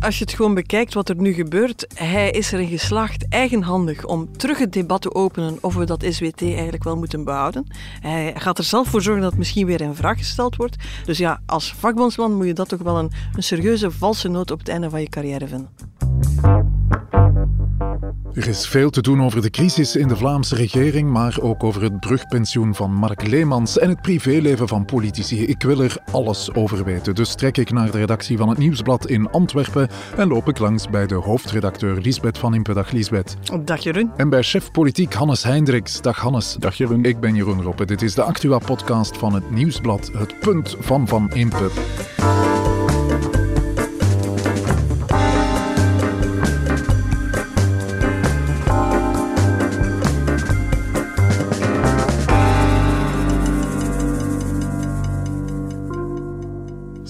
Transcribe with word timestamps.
als 0.00 0.18
je 0.18 0.24
het 0.24 0.34
gewoon 0.34 0.54
bekijkt 0.54 0.94
wat 0.94 1.08
er 1.08 1.16
nu 1.16 1.32
gebeurt, 1.32 1.86
hij 1.94 2.30
is 2.30 2.52
erin 2.52 2.68
geslaagd 2.68 3.28
eigenhandig 3.28 4.04
om 4.04 4.36
terug 4.36 4.58
het 4.58 4.72
debat 4.72 5.02
te 5.02 5.14
openen 5.14 5.58
of 5.60 5.74
we 5.74 5.84
dat 5.84 6.04
SWT 6.08 6.42
eigenlijk 6.42 6.84
wel 6.84 6.96
moeten 6.96 7.24
behouden. 7.24 7.66
Hij 8.00 8.32
gaat 8.36 8.58
er 8.58 8.64
zelf 8.64 8.88
voor 8.88 9.02
zorgen 9.02 9.22
dat 9.22 9.30
het 9.30 9.38
misschien 9.38 9.66
weer 9.66 9.80
in 9.80 9.94
vraag 9.94 10.18
gesteld 10.18 10.56
wordt. 10.56 10.76
Dus 11.04 11.18
ja, 11.18 11.40
als 11.46 11.74
vakbondsman 11.74 12.34
moet 12.34 12.46
je 12.46 12.54
dat 12.54 12.68
toch 12.68 12.82
wel 12.82 12.98
een, 12.98 13.10
een 13.32 13.42
serieuze 13.42 13.90
valse 13.90 14.28
noot 14.28 14.50
op 14.50 14.58
het 14.58 14.68
einde 14.68 14.90
van 14.90 15.00
je 15.00 15.08
carrière 15.08 15.48
vinden. 15.48 16.69
Er 18.34 18.48
is 18.48 18.68
veel 18.68 18.90
te 18.90 19.02
doen 19.02 19.22
over 19.22 19.42
de 19.42 19.50
crisis 19.50 19.96
in 19.96 20.08
de 20.08 20.16
Vlaamse 20.16 20.54
regering, 20.54 21.10
maar 21.10 21.38
ook 21.40 21.64
over 21.64 21.82
het 21.82 22.00
brugpensioen 22.00 22.74
van 22.74 22.92
Mark 22.92 23.26
Leemans 23.26 23.78
en 23.78 23.88
het 23.88 24.02
privéleven 24.02 24.68
van 24.68 24.84
politici. 24.84 25.46
Ik 25.46 25.62
wil 25.62 25.80
er 25.80 25.96
alles 26.12 26.54
over 26.54 26.84
weten, 26.84 27.14
dus 27.14 27.34
trek 27.34 27.56
ik 27.56 27.70
naar 27.72 27.90
de 27.90 27.98
redactie 27.98 28.36
van 28.36 28.48
het 28.48 28.58
Nieuwsblad 28.58 29.06
in 29.06 29.30
Antwerpen 29.30 29.88
en 30.16 30.28
loop 30.28 30.48
ik 30.48 30.58
langs 30.58 30.88
bij 30.88 31.06
de 31.06 31.14
hoofdredacteur 31.14 32.00
Lisbeth 32.00 32.38
van 32.38 32.54
Impe. 32.54 32.74
Dag 32.74 32.90
Lisbeth. 32.90 33.36
Dag 33.64 33.80
Jeroen. 33.80 34.10
En 34.16 34.28
bij 34.28 34.42
chef 34.42 34.70
politiek 34.70 35.12
Hannes 35.12 35.42
Hendricks. 35.42 36.00
Dag 36.00 36.18
Hannes. 36.18 36.56
Dag 36.58 36.74
Jeroen. 36.74 37.04
Ik 37.04 37.20
ben 37.20 37.34
Jeroen 37.34 37.62
Roppe. 37.62 37.84
Dit 37.84 38.02
is 38.02 38.14
de 38.14 38.22
Actua-podcast 38.22 39.16
van 39.16 39.34
het 39.34 39.50
Nieuwsblad, 39.50 40.10
het 40.12 40.40
punt 40.40 40.76
van 40.80 41.08
Van 41.08 41.30
Impe. 41.32 41.70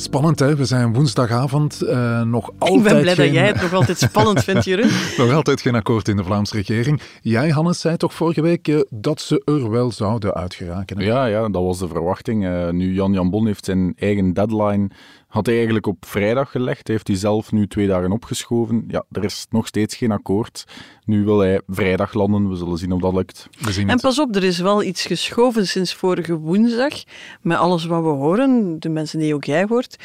Spannend, 0.00 0.38
hè? 0.38 0.56
We 0.56 0.64
zijn 0.64 0.92
woensdagavond 0.92 1.82
uh, 1.82 2.22
nog 2.22 2.50
altijd. 2.58 2.78
Ik 2.86 2.92
ben 2.92 3.00
blij 3.00 3.14
geen... 3.14 3.24
dat 3.24 3.34
jij 3.34 3.46
het 3.46 3.62
nog 3.62 3.72
altijd 3.72 3.98
spannend 3.98 4.44
vindt, 4.44 4.64
Jeroen. 4.64 4.90
nog 5.26 5.32
altijd 5.32 5.60
geen 5.60 5.74
akkoord 5.74 6.08
in 6.08 6.16
de 6.16 6.24
Vlaamse 6.24 6.56
regering. 6.56 7.00
Jij, 7.22 7.48
Hannes, 7.48 7.80
zei 7.80 7.96
toch 7.96 8.14
vorige 8.14 8.42
week 8.42 8.68
uh, 8.68 8.80
dat 8.90 9.20
ze 9.20 9.42
er 9.44 9.70
wel 9.70 9.92
zouden 9.92 10.34
uitgeraken? 10.34 10.98
Hè? 10.98 11.04
Ja, 11.04 11.24
ja, 11.26 11.48
dat 11.48 11.62
was 11.62 11.78
de 11.78 11.88
verwachting. 11.88 12.44
Uh, 12.44 12.70
nu 12.70 12.94
Jan 12.94 13.12
Jan 13.12 13.30
Bon 13.30 13.46
heeft 13.46 13.64
zijn 13.64 13.92
eigen 13.96 14.32
deadline 14.32 14.90
had 15.30 15.46
hij 15.46 15.54
eigenlijk 15.54 15.86
op 15.86 16.06
vrijdag 16.06 16.50
gelegd. 16.50 16.88
Heeft 16.88 17.06
hij 17.06 17.16
zelf 17.16 17.52
nu 17.52 17.66
twee 17.66 17.86
dagen 17.86 18.12
opgeschoven. 18.12 18.84
Ja, 18.88 19.04
er 19.12 19.24
is 19.24 19.46
nog 19.50 19.66
steeds 19.66 19.96
geen 19.96 20.10
akkoord. 20.12 20.64
Nu 21.04 21.24
wil 21.24 21.38
hij 21.38 21.60
vrijdag 21.66 22.14
landen. 22.14 22.48
We 22.48 22.56
zullen 22.56 22.78
zien 22.78 22.92
of 22.92 23.00
dat 23.00 23.14
lukt. 23.14 23.48
We 23.60 23.72
zien 23.72 23.86
En 23.86 23.92
het. 23.92 24.00
pas 24.00 24.18
op, 24.18 24.36
er 24.36 24.44
is 24.44 24.58
wel 24.58 24.82
iets 24.82 25.04
geschoven 25.04 25.66
sinds 25.66 25.94
vorige 25.94 26.38
woensdag. 26.38 27.02
Met 27.40 27.58
alles 27.58 27.84
wat 27.84 28.02
we 28.02 28.08
horen, 28.08 28.80
de 28.80 28.88
mensen 28.88 29.18
die 29.18 29.34
ook 29.34 29.44
jij 29.44 29.64
hoort, 29.68 29.96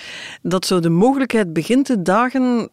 dat 0.41 0.65
zo 0.65 0.79
de 0.79 0.89
mogelijkheid 0.89 1.53
begint 1.53 1.85
te 1.85 2.01
dagen 2.01 2.69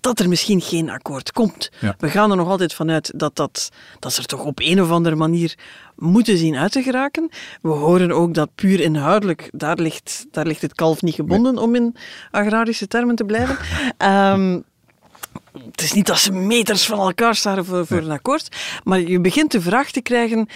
dat 0.00 0.18
er 0.20 0.28
misschien 0.28 0.60
geen 0.60 0.90
akkoord 0.90 1.32
komt. 1.32 1.70
Ja. 1.80 1.94
We 1.98 2.10
gaan 2.10 2.30
er 2.30 2.36
nog 2.36 2.48
altijd 2.48 2.74
vanuit 2.74 3.12
dat, 3.16 3.36
dat, 3.36 3.68
dat 3.98 4.12
ze 4.12 4.20
er 4.20 4.26
toch 4.26 4.44
op 4.44 4.60
een 4.60 4.82
of 4.82 4.90
andere 4.90 5.16
manier 5.16 5.54
moeten 5.96 6.38
zien 6.38 6.56
uit 6.56 6.72
te 6.72 6.82
geraken. 6.82 7.30
We 7.62 7.68
horen 7.68 8.12
ook 8.12 8.34
dat 8.34 8.54
puur 8.54 8.80
inhoudelijk, 8.80 9.48
daar 9.52 9.76
ligt, 9.76 10.26
daar 10.30 10.46
ligt 10.46 10.62
het 10.62 10.74
kalf 10.74 11.02
niet 11.02 11.14
gebonden, 11.14 11.58
om 11.58 11.74
in 11.74 11.96
agrarische 12.30 12.86
termen 12.86 13.14
te 13.14 13.24
blijven. 13.24 13.56
Ehm, 13.96 14.60
het 15.70 15.82
is 15.82 15.92
niet 15.92 16.06
dat 16.06 16.18
ze 16.18 16.32
meters 16.32 16.86
van 16.86 16.98
elkaar 16.98 17.34
staan 17.34 17.64
voor, 17.64 17.86
voor 17.86 17.96
een 17.96 18.10
akkoord, 18.10 18.56
maar 18.84 19.00
je 19.00 19.20
begint 19.20 19.52
de 19.52 19.60
vraag 19.60 19.90
te 19.90 20.00
krijgen, 20.00 20.48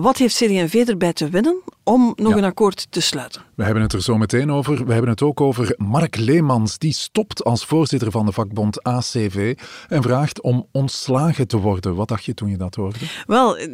wat 0.00 0.16
heeft 0.16 0.34
CD&V 0.36 0.84
erbij 0.88 1.12
te 1.12 1.28
winnen 1.28 1.56
om 1.84 2.12
nog 2.16 2.30
Ja. 2.32 2.36
een 2.38 2.44
akkoord 2.44 2.86
te 2.90 3.00
sluiten? 3.00 3.42
We 3.54 3.64
hebben 3.64 3.82
het 3.82 3.92
er 3.92 4.02
zo 4.02 4.16
meteen 4.18 4.50
over. 4.52 4.86
We 4.86 4.92
hebben 4.92 5.10
het 5.10 5.22
ook 5.22 5.40
over 5.40 5.74
Mark 5.76 6.16
Leemans. 6.16 6.78
Die 6.78 6.92
stopt 6.92 7.44
als 7.44 7.64
voorzitter 7.64 8.10
van 8.10 8.26
de 8.26 8.32
vakbond 8.32 8.82
ACV 8.82 9.54
en 9.88 10.02
vraagt 10.02 10.40
om 10.40 10.66
ontslagen 10.72 11.48
te 11.48 11.56
worden. 11.56 11.94
Wat 11.94 12.08
dacht 12.08 12.24
je 12.24 12.34
toen 12.34 12.50
je 12.50 12.56
dat 12.56 12.74
hoorde? 12.74 12.98
Wel, 13.26 13.56
eh, 13.56 13.68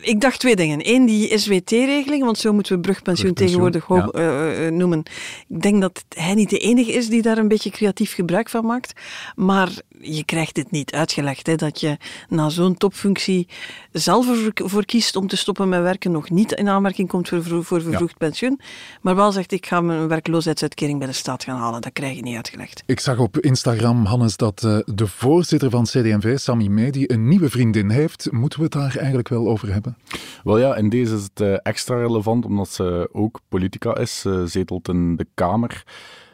ik 0.00 0.20
dacht 0.20 0.38
twee 0.40 0.56
dingen. 0.56 0.78
Eén, 0.82 1.06
die 1.06 1.38
SWT-regeling, 1.38 2.24
want 2.24 2.38
zo 2.38 2.52
moeten 2.52 2.74
we 2.74 2.80
brugpensioen, 2.80 3.32
Brugpensioen, 3.32 3.70
tegenwoordig 3.70 4.14
ja. 4.14 4.20
eh, 4.20 4.66
eh, 4.66 4.72
noemen. 4.72 5.02
Ik 5.48 5.62
denk 5.62 5.80
dat 5.80 6.04
hij 6.08 6.34
niet 6.34 6.50
de 6.50 6.58
enige 6.58 6.92
is 6.92 7.08
die 7.08 7.22
daar 7.22 7.38
een 7.38 7.48
beetje 7.48 7.70
creatief 7.70 8.14
gebruik 8.14 8.48
van 8.48 8.66
maakt. 8.66 9.00
Maar 9.34 9.70
je 10.00 10.24
krijgt 10.24 10.54
dit 10.54 10.70
niet 10.70 10.92
uitgelegd, 10.92 11.46
hè, 11.46 11.56
dat 11.56 11.80
je 11.80 11.96
na 12.28 12.48
zo'n 12.48 12.76
topfunctie 12.76 13.48
zelf 13.92 14.28
ervoor 14.28 14.52
voor 14.54 14.84
kiest 14.84 15.16
om 15.16 15.26
te 15.26 15.36
stoppen 15.36 15.50
met 15.58 15.82
werken, 15.82 16.10
nog 16.10 16.30
niet 16.30 16.52
in 16.52 16.68
aanmerking 16.68 17.08
komt 17.08 17.28
voor, 17.28 17.42
voor, 17.42 17.64
voor 17.64 17.80
vervroegd 17.82 18.18
pensioen, 18.18 18.60
maar 19.00 19.16
wel 19.16 19.32
zegt 19.32 19.52
ik 19.52 19.66
ga 19.66 19.80
mijn 19.80 20.08
werkloosheidsuitkering 20.08 20.98
bij 20.98 21.06
de 21.06 21.12
staat 21.12 21.44
gaan 21.44 21.58
halen. 21.58 21.80
Dat 21.80 21.92
krijg 21.92 22.16
je 22.16 22.22
niet 22.22 22.36
uitgelegd. 22.36 22.82
Ik 22.86 23.00
zag 23.00 23.18
op 23.18 23.38
Instagram, 23.38 24.04
Hannes, 24.04 24.36
dat 24.36 24.64
eh, 24.64 24.78
de 24.84 25.06
voorzitter 25.06 25.70
van 25.70 25.84
CD&V, 25.84 26.38
Sami 26.38 26.68
Medi, 26.68 27.04
een 27.06 27.28
nieuwe 27.28 27.50
vriendin 27.50 27.90
heeft. 27.90 28.32
Moeten 28.32 28.58
we 28.58 28.64
het 28.64 28.74
daar 28.74 28.96
eigenlijk 28.96 29.28
wel 29.28 29.48
over 29.48 29.72
hebben? 29.72 29.96
Wel 30.44 30.58
ja, 30.58 30.76
in 30.76 30.88
deze 30.88 31.14
is 31.14 31.22
het 31.22 31.40
eh, 31.40 31.54
extra 31.62 31.96
relevant 31.96 32.44
omdat 32.44 32.68
ze 32.68 33.08
ook 33.12 33.40
politica 33.48 33.96
is. 33.96 34.20
Ze 34.20 34.44
zetelt 34.46 34.88
in 34.88 35.16
de 35.16 35.26
Kamer. 35.34 35.84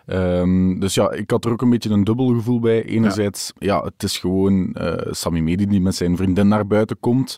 Ehm, 0.08 0.78
dus 0.78 0.94
ja, 0.94 1.10
ik 1.10 1.30
had 1.30 1.44
er 1.44 1.50
ook 1.50 1.62
een 1.62 1.70
beetje 1.70 1.90
een 1.90 2.04
dubbel 2.04 2.26
gevoel 2.26 2.60
bij. 2.60 2.84
Enerzijds, 2.84 3.52
ja, 3.58 3.82
het 3.82 4.02
is 4.02 4.18
gewoon 4.18 4.72
eh 4.74 5.12
Sami 5.12 5.42
Medi 5.42 5.66
die 5.66 5.80
met 5.80 5.94
zijn 5.94 6.16
vriendin 6.16 6.48
naar 6.48 6.66
buiten 6.66 6.96
komt. 7.00 7.36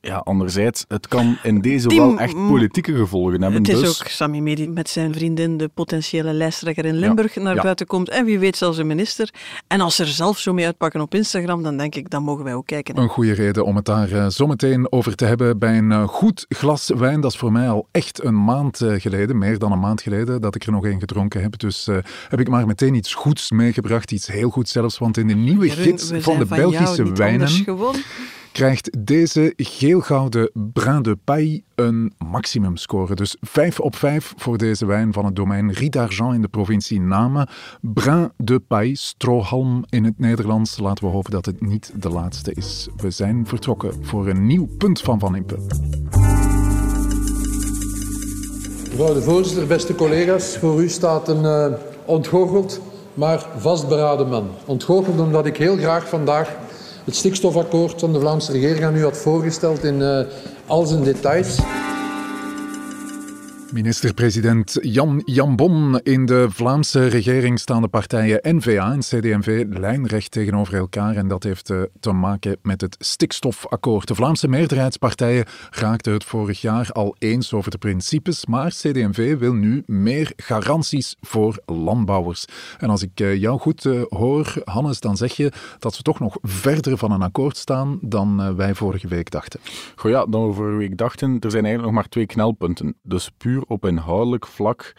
Ja, 0.00 0.16
anderzijds, 0.16 0.84
het 0.88 1.08
kan 1.08 1.38
in 1.42 1.60
deze 1.60 1.88
Die 1.88 2.00
wel 2.00 2.18
echt 2.18 2.34
politieke 2.34 2.94
gevolgen 2.94 3.42
hebben. 3.42 3.60
Het 3.60 3.68
is 3.68 3.80
dus, 3.80 4.00
ook 4.02 4.08
Sami 4.08 4.40
Medi 4.40 4.68
met 4.68 4.88
zijn 4.88 5.14
vriendin, 5.14 5.56
de 5.56 5.68
potentiële 5.74 6.32
lijsttrekker 6.32 6.84
in 6.84 6.94
Limburg, 6.94 7.36
naar 7.36 7.54
ja. 7.54 7.62
buiten 7.62 7.86
komt. 7.86 8.08
En 8.08 8.24
wie 8.24 8.38
weet 8.38 8.56
zelfs 8.56 8.78
een 8.78 8.86
minister. 8.86 9.30
En 9.66 9.80
als 9.80 9.96
ze 9.96 10.02
er 10.02 10.08
zelf 10.08 10.38
zo 10.38 10.52
mee 10.52 10.64
uitpakken 10.64 11.00
op 11.00 11.14
Instagram, 11.14 11.62
dan 11.62 11.76
denk 11.76 11.94
ik, 11.94 12.10
dan 12.10 12.22
mogen 12.22 12.44
wij 12.44 12.54
ook 12.54 12.66
kijken. 12.66 12.96
hè. 12.96 13.02
Een 13.02 13.08
goede 13.08 13.32
reden 13.32 13.64
om 13.64 13.76
het 13.76 13.84
daar 13.84 14.12
eh, 14.12 14.26
zo 14.26 14.46
meteen 14.46 14.92
over 14.92 15.14
te 15.14 15.24
hebben 15.24 15.58
bij 15.58 15.78
een 15.78 15.92
eh, 15.92 16.08
goed 16.08 16.46
glas 16.48 16.90
wijn. 16.96 17.20
Dat 17.20 17.32
is 17.32 17.38
voor 17.38 17.52
mij 17.52 17.68
al 17.68 17.88
echt 17.90 18.24
een 18.24 18.44
maand 18.44 18.80
eh, 18.80 19.00
geleden, 19.00 19.38
meer 19.38 19.58
dan 19.58 19.72
een 19.72 19.80
maand 19.80 20.02
geleden, 20.02 20.40
dat 20.40 20.54
ik 20.54 20.64
er 20.64 20.72
nog 20.72 20.84
een 20.84 21.00
gedronken 21.00 21.42
heb. 21.42 21.58
Dus 21.58 21.88
heb 22.28 22.40
ik 22.40 22.48
maar 22.48 22.66
meteen 22.66 22.94
iets 22.94 23.14
goeds 23.14 23.50
meegebracht, 23.50 24.12
iets 24.12 24.26
heel 24.26 24.50
goed 24.50 24.68
zelfs. 24.68 24.98
Want 24.98 25.16
in 25.16 25.26
de 25.26 25.34
nieuwe 25.34 25.70
gids 25.70 26.10
van 26.18 26.38
de 26.38 26.46
van 26.46 26.56
Belgische 26.56 27.12
wijnen. 27.12 27.48
Krijgt 28.56 29.06
deze 29.06 29.52
geelgouden 29.56 30.50
Brin 30.72 31.02
de 31.02 31.16
Paille 31.24 31.62
een 31.74 32.12
maximumscore. 32.30 33.14
Dus 33.14 33.36
5 33.40 33.80
op 33.80 33.96
5 33.96 34.34
voor 34.36 34.58
deze 34.58 34.86
wijn 34.86 35.12
van 35.12 35.24
het 35.24 35.36
domein 35.36 35.72
Riet 35.72 35.92
d'Argent 35.92 36.34
in 36.34 36.42
de 36.42 36.48
provincie 36.48 37.00
Namen. 37.00 37.48
Brin 37.80 38.32
de 38.36 38.58
Paille, 38.58 38.96
strohalm 38.96 39.84
in 39.88 40.04
het 40.04 40.18
Nederlands. 40.18 40.78
Laten 40.78 41.04
we 41.04 41.10
hopen 41.10 41.30
dat 41.30 41.46
het 41.46 41.60
niet 41.60 41.92
de 41.94 42.08
laatste 42.08 42.52
is. 42.54 42.88
We 42.96 43.10
zijn 43.10 43.46
vertrokken 43.46 44.04
voor 44.04 44.28
een 44.28 44.46
nieuw 44.46 44.66
punt 44.78 45.00
van 45.00 45.18
Van 45.18 45.36
Impe. 45.36 45.56
Mevrouw 48.90 49.14
de 49.14 49.22
voorzitter, 49.22 49.66
beste 49.66 49.94
collega's, 49.94 50.56
voor 50.56 50.82
u 50.82 50.88
staat 50.88 51.28
een 51.28 51.44
eh, 51.44 51.78
ontgoocheld, 52.04 52.80
maar 53.14 53.46
vastberaden 53.56 54.28
man. 54.28 54.48
Ontgoocheld 54.64 55.20
omdat 55.20 55.46
ik 55.46 55.56
heel 55.56 55.76
graag 55.76 56.08
vandaag 56.08 56.64
het 57.06 57.16
stikstofakkoord 57.16 58.00
van 58.00 58.12
de 58.12 58.20
Vlaamse 58.20 58.52
regering 58.52 58.84
aan 58.84 58.96
u 58.96 59.02
had 59.02 59.16
voorgesteld 59.16 59.84
in 59.84 60.02
eh, 60.02 60.20
al 60.66 60.86
zijn 60.86 61.02
details. 61.02 61.58
Minister-president 63.76 64.78
Jan 64.80 65.22
Jambon. 65.24 66.00
In 66.02 66.26
de 66.26 66.46
Vlaamse 66.50 67.06
regering 67.06 67.58
staan 67.58 67.82
de 67.82 67.88
partijen 67.88 68.40
N-VA 68.42 68.92
en 68.92 69.00
CD&V 69.00 69.64
lijnrecht 69.68 70.30
tegenover 70.30 70.74
elkaar. 70.74 71.16
En 71.16 71.28
dat 71.28 71.42
heeft 71.42 71.70
eh, 71.70 71.82
te 72.00 72.12
maken 72.12 72.56
met 72.62 72.80
het 72.80 72.96
stikstofakkoord. 72.98 74.08
De 74.08 74.14
Vlaamse 74.14 74.48
meerderheidspartijen 74.48 75.44
raakten 75.70 76.12
het 76.12 76.24
vorig 76.24 76.60
jaar 76.60 76.90
al 76.92 77.16
eens 77.18 77.52
over 77.52 77.70
de 77.70 77.78
principes. 77.78 78.46
Maar 78.46 78.70
CD&V 78.70 79.38
wil 79.38 79.52
nu 79.52 79.82
meer 79.86 80.32
garanties 80.36 81.16
voor 81.20 81.62
landbouwers. 81.66 82.44
En 82.78 82.90
als 82.90 83.02
ik 83.02 83.20
eh, 83.20 83.40
jou 83.40 83.60
goed 83.60 83.84
eh, 83.84 84.02
hoor, 84.08 84.54
Hannes, 84.64 85.00
dan 85.00 85.16
zeg 85.16 85.32
je 85.32 85.52
dat 85.78 85.94
ze 85.94 86.02
toch 86.02 86.20
nog 86.20 86.36
verder 86.42 86.98
van 86.98 87.12
een 87.12 87.22
akkoord 87.22 87.56
staan 87.56 87.98
dan 88.02 88.56
wij 88.56 88.74
vorige 88.74 89.08
week 89.08 89.30
dachten. 89.30 89.60
Goh 89.96 90.10
ja, 90.10 90.26
dan 90.26 90.48
we 90.48 90.54
vorige 90.54 90.76
week 90.76 90.96
dachten, 90.96 91.36
er 91.40 91.50
zijn 91.50 91.64
eigenlijk 91.64 91.84
nog 91.84 92.02
maar 92.02 92.08
twee 92.08 92.26
knelpunten. 92.26 92.94
Dus 93.02 93.30
puur 93.36 93.64
op 93.68 93.86
inhoudelijk 93.86 94.46
vlak 94.46 94.94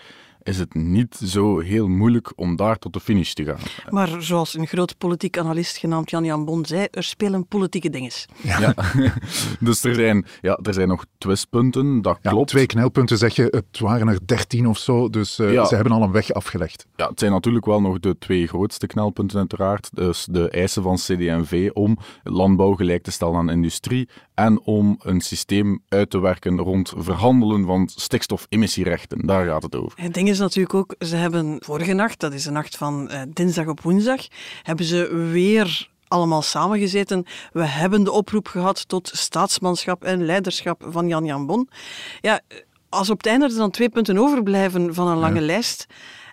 is 0.47 0.57
het 0.59 0.73
niet 0.73 1.15
zo 1.15 1.59
heel 1.59 1.87
moeilijk 1.87 2.33
om 2.35 2.55
daar 2.55 2.77
tot 2.77 2.93
de 2.93 2.99
finish 2.99 3.33
te 3.33 3.43
gaan. 3.45 3.59
Maar 3.89 4.21
zoals 4.21 4.57
een 4.57 4.67
groot 4.67 4.97
politiek 4.97 5.37
analist 5.37 5.77
genaamd 5.77 6.09
Jan-Jan 6.09 6.45
Bon 6.45 6.65
zei, 6.65 6.87
er 6.91 7.03
spelen 7.03 7.47
politieke 7.47 7.89
dinges. 7.89 8.25
Ja. 8.43 8.73
dus 9.59 9.83
er 9.83 9.95
zijn, 9.95 10.25
ja, 10.41 10.59
er 10.63 10.73
zijn 10.73 10.87
nog 10.87 11.05
twistpunten, 11.17 12.01
dat 12.01 12.19
Ja, 12.21 12.29
klopt. 12.29 12.49
Twee 12.49 12.65
knelpunten 12.65 13.17
zeg 13.17 13.35
je, 13.35 13.43
het 13.43 13.79
waren 13.79 14.07
er 14.07 14.19
dertien 14.25 14.67
of 14.67 14.77
zo, 14.77 15.09
dus 15.09 15.39
eh, 15.39 15.53
Ja. 15.53 15.65
ze 15.65 15.75
hebben 15.75 15.93
al 15.93 16.01
een 16.01 16.11
weg 16.11 16.31
afgelegd. 16.31 16.85
Ja, 16.95 17.07
het 17.09 17.19
zijn 17.19 17.31
natuurlijk 17.31 17.65
wel 17.65 17.81
nog 17.81 17.99
de 17.99 18.17
twee 18.17 18.47
grootste 18.47 18.87
knelpunten 18.87 19.37
uiteraard. 19.39 19.89
Dus 19.93 20.27
de 20.31 20.49
eisen 20.49 20.83
van 20.83 20.95
CD&V 20.95 21.69
om 21.73 21.97
landbouw 22.23 22.73
gelijk 22.73 23.03
te 23.03 23.11
stellen 23.11 23.35
aan 23.35 23.49
industrie 23.49 24.09
en 24.37 24.61
om 24.61 24.97
een 25.01 25.21
systeem 25.21 25.83
uit 25.89 26.09
te 26.09 26.19
werken 26.19 26.59
rond 26.59 26.93
verhandelen 26.97 27.65
van 27.65 27.89
stikstofemissierechten. 27.95 29.25
Daar 29.25 29.45
gaat 29.45 29.63
het 29.63 29.75
over. 29.75 30.01
Het 30.01 30.13
ding 30.13 30.29
is 30.29 30.39
natuurlijk 30.39 30.73
ook, 30.73 30.95
ze 30.99 31.15
hebben 31.15 31.57
vorige 31.59 31.93
nacht, 31.93 32.19
dat 32.19 32.33
is 32.33 32.43
de 32.43 32.51
nacht 32.51 32.77
van 32.77 33.09
uh, 33.11 33.21
dinsdag 33.33 33.67
op 33.67 33.81
woensdag, 33.81 34.27
hebben 34.63 34.85
ze 34.85 35.15
weer 35.31 35.89
allemaal 36.07 36.41
samengezeten. 36.41 37.25
We 37.51 37.65
hebben 37.65 38.03
de 38.03 38.11
oproep 38.11 38.47
gehad 38.47 38.87
tot 38.87 39.11
staatsmanschap 39.13 40.03
en 40.03 40.25
leiderschap 40.25 40.85
van 40.89 41.07
Jan 41.07 41.25
Jan 41.25 41.45
Bon. 41.45 41.69
Ja, 42.21 42.41
als 42.89 43.09
op 43.09 43.17
het 43.17 43.27
einde 43.27 43.45
er 43.45 43.55
dan 43.55 43.71
twee 43.71 43.89
punten 43.89 44.17
overblijven 44.17 44.93
van 44.93 45.07
een 45.07 45.17
lange 45.17 45.41
lijst, 45.41 45.85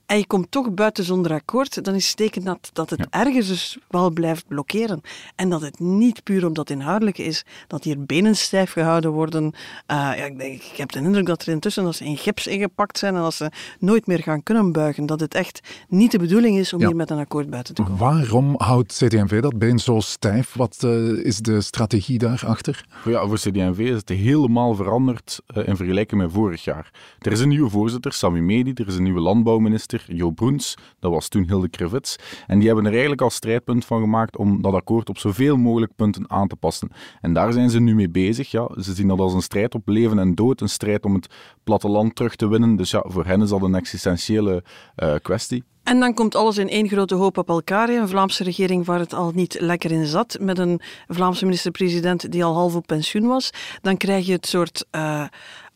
en 0.06 0.18
je 0.18 0.26
komt 0.26 0.50
toch 0.50 0.74
buiten 0.74 1.04
zonder 1.04 1.32
akkoord, 1.32 1.84
dan 1.84 1.94
is 1.94 2.06
het 2.06 2.16
teken 2.16 2.44
dat, 2.44 2.70
dat 2.72 2.90
het 2.90 3.06
ergens 3.10 3.48
dus 3.48 3.78
wel 3.88 4.10
blijft 4.10 4.46
blokkeren. 4.48 5.00
En 5.36 5.48
dat 5.48 5.60
het 5.60 5.78
niet 5.78 6.22
puur 6.22 6.46
omdat 6.46 6.68
het 6.68 6.78
inhoudelijk 6.78 7.18
is, 7.18 7.44
dat 7.66 7.84
hier 7.84 8.04
benen 8.04 8.36
stijf 8.36 8.72
gehouden 8.72 9.10
worden. 9.10 9.44
Uh, 9.44 9.52
ja, 9.86 10.14
ik, 10.14 10.38
denk, 10.38 10.62
ik 10.62 10.76
heb 10.76 10.92
de 10.92 10.98
indruk 10.98 11.26
dat 11.26 11.42
er 11.42 11.52
intussen 11.52 11.84
als 11.84 11.96
ze 11.96 12.04
in 12.04 12.16
gips 12.16 12.46
ingepakt 12.46 12.98
zijn 12.98 13.14
en 13.14 13.20
als 13.20 13.36
ze 13.36 13.50
nooit 13.78 14.06
meer 14.06 14.22
gaan 14.22 14.42
kunnen 14.42 14.72
buigen, 14.72 15.06
dat 15.06 15.20
het 15.20 15.34
echt 15.34 15.60
niet 15.88 16.10
de 16.10 16.18
bedoeling 16.18 16.58
is 16.58 16.72
om 16.72 16.80
hier 16.80 16.96
met 16.96 17.10
een 17.10 17.18
akkoord 17.18 17.50
buiten 17.50 17.74
te 17.74 17.82
komen. 17.82 17.98
Waarom 17.98 18.54
houdt 18.56 18.92
CD&V 18.92 19.40
dat 19.40 19.58
been 19.58 19.78
zo 19.78 20.00
stijf? 20.00 20.54
Wat 20.54 20.82
uh, 20.84 21.24
is 21.24 21.38
de 21.38 21.60
strategie 21.60 22.18
daarachter? 22.18 22.84
Ja, 23.04 23.26
voor 23.26 23.36
CD&V 23.36 23.78
is 23.78 23.96
het 23.96 24.08
helemaal 24.08 24.74
veranderd 24.74 25.40
uh, 25.56 25.68
in 25.68 25.76
vergelijking 25.76 26.20
met 26.20 26.32
vorig 26.32 26.64
jaar. 26.64 26.90
Er 27.18 27.32
is 27.32 27.40
een 27.40 27.48
nieuwe 27.48 27.70
voorzitter, 27.70 28.12
Sami 28.12 28.40
Medi, 28.40 28.72
er 28.74 28.86
is 28.86 28.96
een 28.96 29.02
nieuwe 29.02 29.20
landbouwminister, 29.20 29.93
Jo 30.06 30.30
Broens, 30.30 30.74
dat 31.00 31.12
was 31.12 31.28
toen 31.28 31.44
Hilde 31.46 31.68
Krevits. 31.68 32.16
En 32.46 32.58
die 32.58 32.66
hebben 32.66 32.84
er 32.84 32.92
eigenlijk 32.92 33.20
al 33.20 33.30
strijdpunt 33.30 33.84
van 33.84 34.00
gemaakt 34.00 34.36
om 34.36 34.62
dat 34.62 34.74
akkoord 34.74 35.08
op 35.08 35.18
zoveel 35.18 35.56
mogelijk 35.56 35.94
punten 35.96 36.30
aan 36.30 36.48
te 36.48 36.56
passen. 36.56 36.90
En 37.20 37.32
daar 37.32 37.52
zijn 37.52 37.70
ze 37.70 37.80
nu 37.80 37.94
mee 37.94 38.10
bezig. 38.10 38.50
Ja. 38.50 38.68
Ze 38.80 38.94
zien 38.94 39.08
dat 39.08 39.18
als 39.18 39.34
een 39.34 39.42
strijd 39.42 39.74
op 39.74 39.88
leven 39.88 40.18
en 40.18 40.34
dood, 40.34 40.60
een 40.60 40.68
strijd 40.68 41.04
om 41.04 41.14
het 41.14 41.28
platteland 41.64 42.14
terug 42.14 42.36
te 42.36 42.48
winnen. 42.48 42.76
Dus 42.76 42.90
ja, 42.90 43.04
voor 43.06 43.26
hen 43.26 43.42
is 43.42 43.48
dat 43.48 43.62
een 43.62 43.74
existentiële 43.74 44.64
uh, 44.96 45.14
kwestie. 45.22 45.64
En 45.84 46.00
dan 46.00 46.14
komt 46.14 46.34
alles 46.34 46.58
in 46.58 46.68
één 46.68 46.88
grote 46.88 47.14
hoop 47.14 47.38
op 47.38 47.48
elkaar. 47.48 47.88
Een 47.88 48.08
Vlaamse 48.08 48.44
regering 48.44 48.86
waar 48.86 48.98
het 48.98 49.12
al 49.12 49.32
niet 49.34 49.60
lekker 49.60 49.90
in 49.90 50.06
zat, 50.06 50.36
met 50.40 50.58
een 50.58 50.80
Vlaamse 51.08 51.44
minister-president 51.44 52.32
die 52.32 52.44
al 52.44 52.54
half 52.54 52.74
op 52.74 52.86
pensioen 52.86 53.26
was. 53.26 53.50
Dan 53.80 53.96
krijg 53.96 54.26
je 54.26 54.32
het 54.32 54.46
soort 54.46 54.86
uh, 54.90 55.24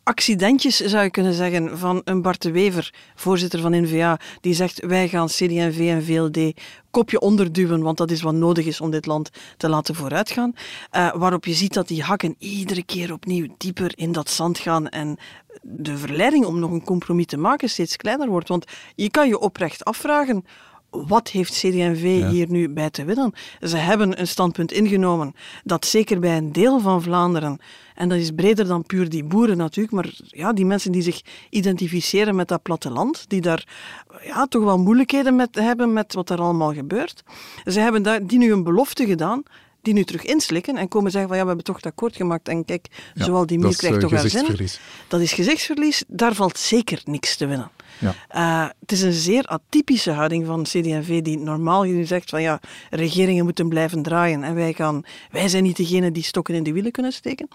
accidentjes, 0.09 0.77
zou 0.77 1.05
je 1.05 1.11
kunnen 1.11 1.35
zeggen, 1.35 1.79
van 1.79 2.01
een 2.05 2.23
Bart 2.23 2.43
de 2.43 2.51
Wever, 2.51 2.93
voorzitter 3.15 3.61
van 3.61 3.83
NVA, 3.83 4.19
die 4.41 4.55
zegt 4.55 4.87
wij 4.87 5.09
gaan 5.09 5.27
CD&V 5.27 5.79
en 5.79 6.05
VLD 6.05 6.61
kopje 6.91 7.21
onderduwen, 7.21 7.83
want 7.83 7.97
dat 7.97 8.11
is 8.11 8.23
wat 8.23 8.35
nodig 8.35 8.67
is 8.67 8.81
om 8.81 8.91
dit 8.91 9.07
land 9.07 9.31
te 9.57 9.69
laten 9.69 9.95
vooruitgaan. 9.95 10.53
Uh, 10.93 11.15
waarop 11.15 11.45
je 11.45 11.53
ziet 11.53 11.75
dat 11.75 11.89
die 11.89 12.03
hakken 12.03 12.35
iedere 12.39 12.83
keer 12.83 13.13
opnieuw 13.13 13.47
dieper 13.59 13.93
in 13.95 14.13
dat 14.13 14.31
zand 14.31 14.59
gaan 14.59 14.89
en 14.89 15.17
de 15.63 15.97
verleiding 15.97 16.45
om 16.45 16.59
nog 16.59 16.71
een 16.71 16.85
compromis 16.85 17.27
te 17.27 17.37
maken 17.37 17.69
steeds 17.69 17.97
kleiner 17.97 18.29
wordt. 18.29 18.49
Want 18.49 18.65
je 18.95 19.11
kan 19.11 19.29
je 19.29 19.39
oprecht 19.39 19.85
afvragen 19.85 20.45
wat 20.91 21.29
heeft 21.29 21.53
CD&V 21.53 22.29
hier 22.31 22.51
nu 22.51 22.69
bij 22.69 22.91
te 22.91 23.05
winnen? 23.05 23.33
Ze 23.61 23.77
hebben 23.77 24.21
een 24.21 24.29
standpunt 24.29 24.73
ingenomen 24.73 25.35
dat 25.65 25.87
zeker 25.87 26.21
bij 26.21 26.37
een 26.37 26.53
deel 26.53 26.81
van 26.81 27.03
Vlaanderen, 27.03 27.59
en 27.95 28.09
dat 28.09 28.19
is 28.19 28.31
breder 28.31 28.67
dan 28.67 28.83
puur 28.83 29.09
die 29.09 29.25
boeren 29.25 29.57
natuurlijk, 29.57 29.95
maar 29.95 30.11
ja, 30.27 30.53
die 30.53 30.67
mensen 30.67 30.93
die 30.93 31.03
zich 31.03 31.21
identificeren 31.51 32.35
met 32.35 32.49
dat 32.49 32.63
platteland, 32.63 33.25
die 33.29 33.41
daar 33.41 33.67
ja, 34.23 34.47
toch 34.47 34.65
wel 34.65 34.79
moeilijkheden 34.79 35.37
met 35.37 35.55
hebben 35.55 35.93
met 35.93 36.15
wat 36.15 36.31
er 36.31 36.41
allemaal 36.41 36.73
gebeurt. 36.73 37.23
Ze 37.65 37.81
hebben 37.81 38.03
daar, 38.03 38.27
die 38.27 38.39
nu 38.39 38.53
een 38.53 38.65
belofte 38.65 39.07
gedaan 39.07 39.43
die 39.83 39.95
nu 39.95 40.05
terug 40.05 40.25
inslikken 40.25 40.77
en 40.77 40.89
komen 40.89 41.11
zeggen 41.11 41.29
van 41.29 41.39
ja, 41.39 41.43
we 41.43 41.49
hebben 41.49 41.67
toch 41.67 41.77
het 41.77 41.87
akkoord 41.87 42.17
gemaakt 42.17 42.49
en 42.49 42.65
kijk, 42.65 42.87
zowel 43.15 43.47
die 43.47 43.59
meer 43.59 43.77
krijgt 43.77 44.01
toch 44.01 44.11
haar 44.11 44.29
zin. 44.29 44.69
Dat 45.09 45.21
is 45.21 45.33
gezichtsverlies, 45.33 46.05
daar 46.07 46.35
valt 46.35 46.59
zeker 46.59 47.01
niks 47.05 47.37
te 47.37 47.47
winnen. 47.47 47.71
Ja. 47.99 48.15
Uh, 48.35 48.71
het 48.81 48.93
is 48.93 49.03
een 49.03 49.13
zeer 49.13 49.47
atypische 49.47 50.11
houding 50.11 50.47
van 50.47 50.63
CD&V 50.63 51.23
die 51.23 51.39
normaal 51.39 51.83
gezien 51.83 52.07
zegt 52.07 52.31
van 52.31 52.43
ja, 52.43 52.61
regeringen 52.91 53.45
moeten 53.45 53.69
blijven 53.69 54.03
draaien 54.03 54.43
en 54.43 54.55
wij, 54.55 54.73
gaan, 54.73 55.03
wij 55.31 55.49
zijn 55.49 55.63
niet 55.63 55.77
degene 55.77 56.13
die 56.13 56.23
stokken 56.23 56.55
in 56.55 56.63
de 56.63 56.73
wielen 56.73 56.93
kunnen 56.93 57.13
steken 57.13 57.49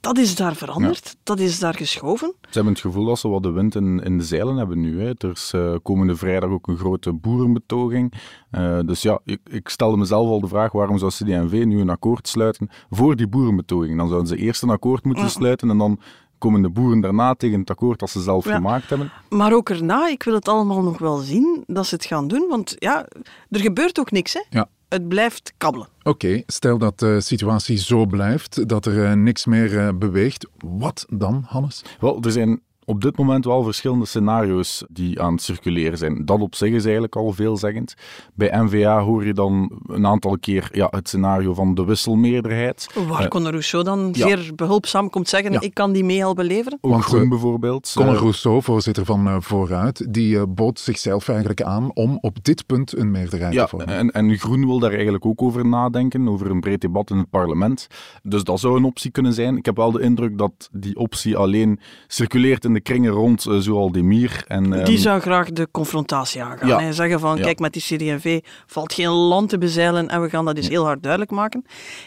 dat 0.00 0.18
is 0.18 0.36
daar 0.36 0.54
veranderd, 0.54 1.16
dat 1.22 1.38
is 1.38 1.58
daar 1.58 1.74
geschoven. 1.74 2.34
Ze 2.40 2.48
hebben 2.50 2.72
het 2.72 2.82
gevoel 2.82 3.04
dat 3.04 3.18
ze 3.18 3.28
wat 3.28 3.42
de 3.42 3.50
wind 3.50 3.74
in, 3.74 4.00
in 4.02 4.18
de 4.18 4.24
zeilen 4.24 4.56
hebben 4.56 4.80
nu. 4.80 5.00
Hè. 5.00 5.12
Er 5.18 5.30
is 5.30 5.52
uh, 5.56 5.74
komende 5.82 6.16
vrijdag 6.16 6.50
ook 6.50 6.66
een 6.66 6.76
grote 6.76 7.12
boerenbetoging. 7.12 8.12
Uh, 8.52 8.78
dus 8.84 9.02
ja, 9.02 9.20
ik, 9.24 9.40
ik, 9.50 9.68
stelde 9.68 9.96
mezelf 9.96 10.28
al 10.28 10.40
de 10.40 10.48
vraag 10.48 10.72
waarom 10.72 10.98
zou 10.98 11.10
CD&V 11.10 11.62
nu 11.66 11.80
een 11.80 11.90
akkoord 11.90 12.28
sluiten 12.28 12.70
voor 12.90 13.16
die 13.16 13.28
boerenbetoging. 13.28 13.96
Dan 13.96 14.08
zouden 14.08 14.28
ze 14.28 14.36
eerst 14.36 14.62
een 14.62 14.70
akkoord 14.70 15.04
moeten 15.04 15.30
sluiten 15.30 15.70
en 15.70 15.78
dan 15.78 16.00
komen 16.38 16.62
de 16.62 16.70
boeren 16.70 17.00
daarna 17.00 17.34
tegen 17.34 17.60
het 17.60 17.70
akkoord 17.70 17.98
dat 17.98 18.10
ze 18.10 18.20
zelf 18.20 18.44
gemaakt 18.44 18.88
hebben. 18.88 19.12
Maar 19.28 19.52
ook 19.52 19.70
erna, 19.70 20.08
ik 20.08 20.22
wil 20.22 20.34
het 20.34 20.48
allemaal 20.48 20.82
nog 20.82 20.98
wel 20.98 21.16
zien 21.16 21.64
dat 21.66 21.86
ze 21.86 21.94
het 21.94 22.04
gaan 22.04 22.28
doen, 22.28 22.46
want 22.48 22.74
ja, 22.78 23.06
er 23.50 23.60
gebeurt 23.60 24.00
ook 24.00 24.10
niks. 24.10 24.32
Hè? 24.32 24.40
Ja 24.50 24.68
het 24.90 25.08
blijft 25.08 25.52
kabbelen. 25.56 25.88
Oké, 26.02 26.42
stel 26.46 26.78
dat 26.78 26.98
de 26.98 27.20
situatie 27.20 27.78
zo 27.78 28.06
blijft, 28.06 28.68
dat 28.68 28.86
er 28.86 28.94
uh, 28.94 29.12
niks 29.12 29.46
meer 29.46 29.72
uh, 29.72 29.88
beweegt. 29.94 30.46
Wat 30.58 31.06
dan, 31.08 31.44
Hannes? 31.46 31.82
Wel, 32.00 32.22
er 32.22 32.32
zijn 32.32 32.60
op 32.84 33.00
dit 33.00 33.16
moment 33.16 33.44
wel 33.44 33.62
verschillende 33.62 34.06
scenario's 34.06 34.84
die 34.88 35.20
aan 35.20 35.32
het 35.32 35.42
circuleren 35.42 35.98
zijn. 35.98 36.24
Dat 36.24 36.40
op 36.40 36.54
zich 36.54 36.72
is 36.72 36.82
eigenlijk 36.84 37.16
al 37.16 37.32
veelzeggend. 37.32 37.94
Bij 38.34 38.62
NVA 38.62 39.00
hoor 39.00 39.26
je 39.26 39.34
dan 39.34 39.80
een 39.86 40.06
aantal 40.06 40.38
keer 40.38 40.68
ja, 40.72 40.86
het 40.90 41.08
scenario 41.08 41.54
van 41.54 41.74
de 41.74 41.84
wisselmeerderheid. 41.84 42.86
Waar 43.08 43.22
uh, 43.22 43.28
Conor 43.28 43.50
Rousseau 43.50 43.84
dan 43.84 44.08
ja. 44.12 44.26
zeer 44.26 44.52
behulpzaam 44.54 45.10
komt 45.10 45.28
zeggen, 45.28 45.52
ja. 45.52 45.60
ik 45.60 45.74
kan 45.74 45.92
die 45.92 46.04
mee 46.04 46.18
helpen 46.18 46.44
leveren. 46.44 46.78
Want 46.80 47.04
Groen 47.04 47.28
bijvoorbeeld. 47.28 47.92
Conor 47.94 48.14
Rousseau, 48.14 48.62
voorzitter 48.62 49.04
van 49.04 49.26
uh, 49.26 49.36
Vooruit, 49.40 50.14
die 50.14 50.34
uh, 50.34 50.42
bood 50.48 50.80
zichzelf 50.80 51.28
eigenlijk 51.28 51.62
aan 51.62 51.90
om 51.94 52.18
op 52.20 52.44
dit 52.44 52.66
punt 52.66 52.96
een 52.96 53.10
meerderheid 53.10 53.52
te 53.52 53.68
vormen. 53.68 53.88
En, 53.88 54.10
en 54.10 54.38
Groen 54.38 54.66
wil 54.66 54.78
daar 54.78 54.92
eigenlijk 54.92 55.26
ook 55.26 55.42
over 55.42 55.66
nadenken, 55.66 56.28
over 56.28 56.50
een 56.50 56.60
breed 56.60 56.80
debat 56.80 57.10
in 57.10 57.16
het 57.16 57.30
parlement. 57.30 57.86
Dus 58.22 58.44
dat 58.44 58.60
zou 58.60 58.76
een 58.76 58.84
optie 58.84 59.10
kunnen 59.10 59.32
zijn. 59.32 59.56
Ik 59.56 59.64
heb 59.64 59.76
wel 59.76 59.90
de 59.90 60.00
indruk 60.00 60.38
dat 60.38 60.68
die 60.72 60.96
optie 60.96 61.36
alleen 61.36 61.80
circuleert 62.06 62.64
in 62.64 62.72
de 62.72 62.79
kringen 62.82 63.12
rond 63.12 63.46
uh, 63.46 63.58
Zoal 63.58 63.92
Demir. 63.92 64.44
En, 64.46 64.72
um... 64.72 64.84
Die 64.84 64.98
zou 64.98 65.20
graag 65.20 65.50
de 65.50 65.68
confrontatie 65.70 66.42
aangaan. 66.42 66.68
Ja. 66.68 66.80
En 66.80 66.94
zeggen 66.94 67.20
van, 67.20 67.36
ja. 67.36 67.42
kijk, 67.42 67.58
met 67.58 67.72
die 67.72 67.82
CD&V 67.82 68.40
valt 68.66 68.92
geen 68.92 69.08
land 69.08 69.48
te 69.48 69.58
bezeilen 69.58 70.08
en 70.08 70.22
we 70.22 70.28
gaan 70.28 70.44
dat 70.44 70.56
dus 70.56 70.68
heel 70.68 70.84
hard 70.84 71.02
duidelijk 71.02 71.30
maken. 71.30 71.64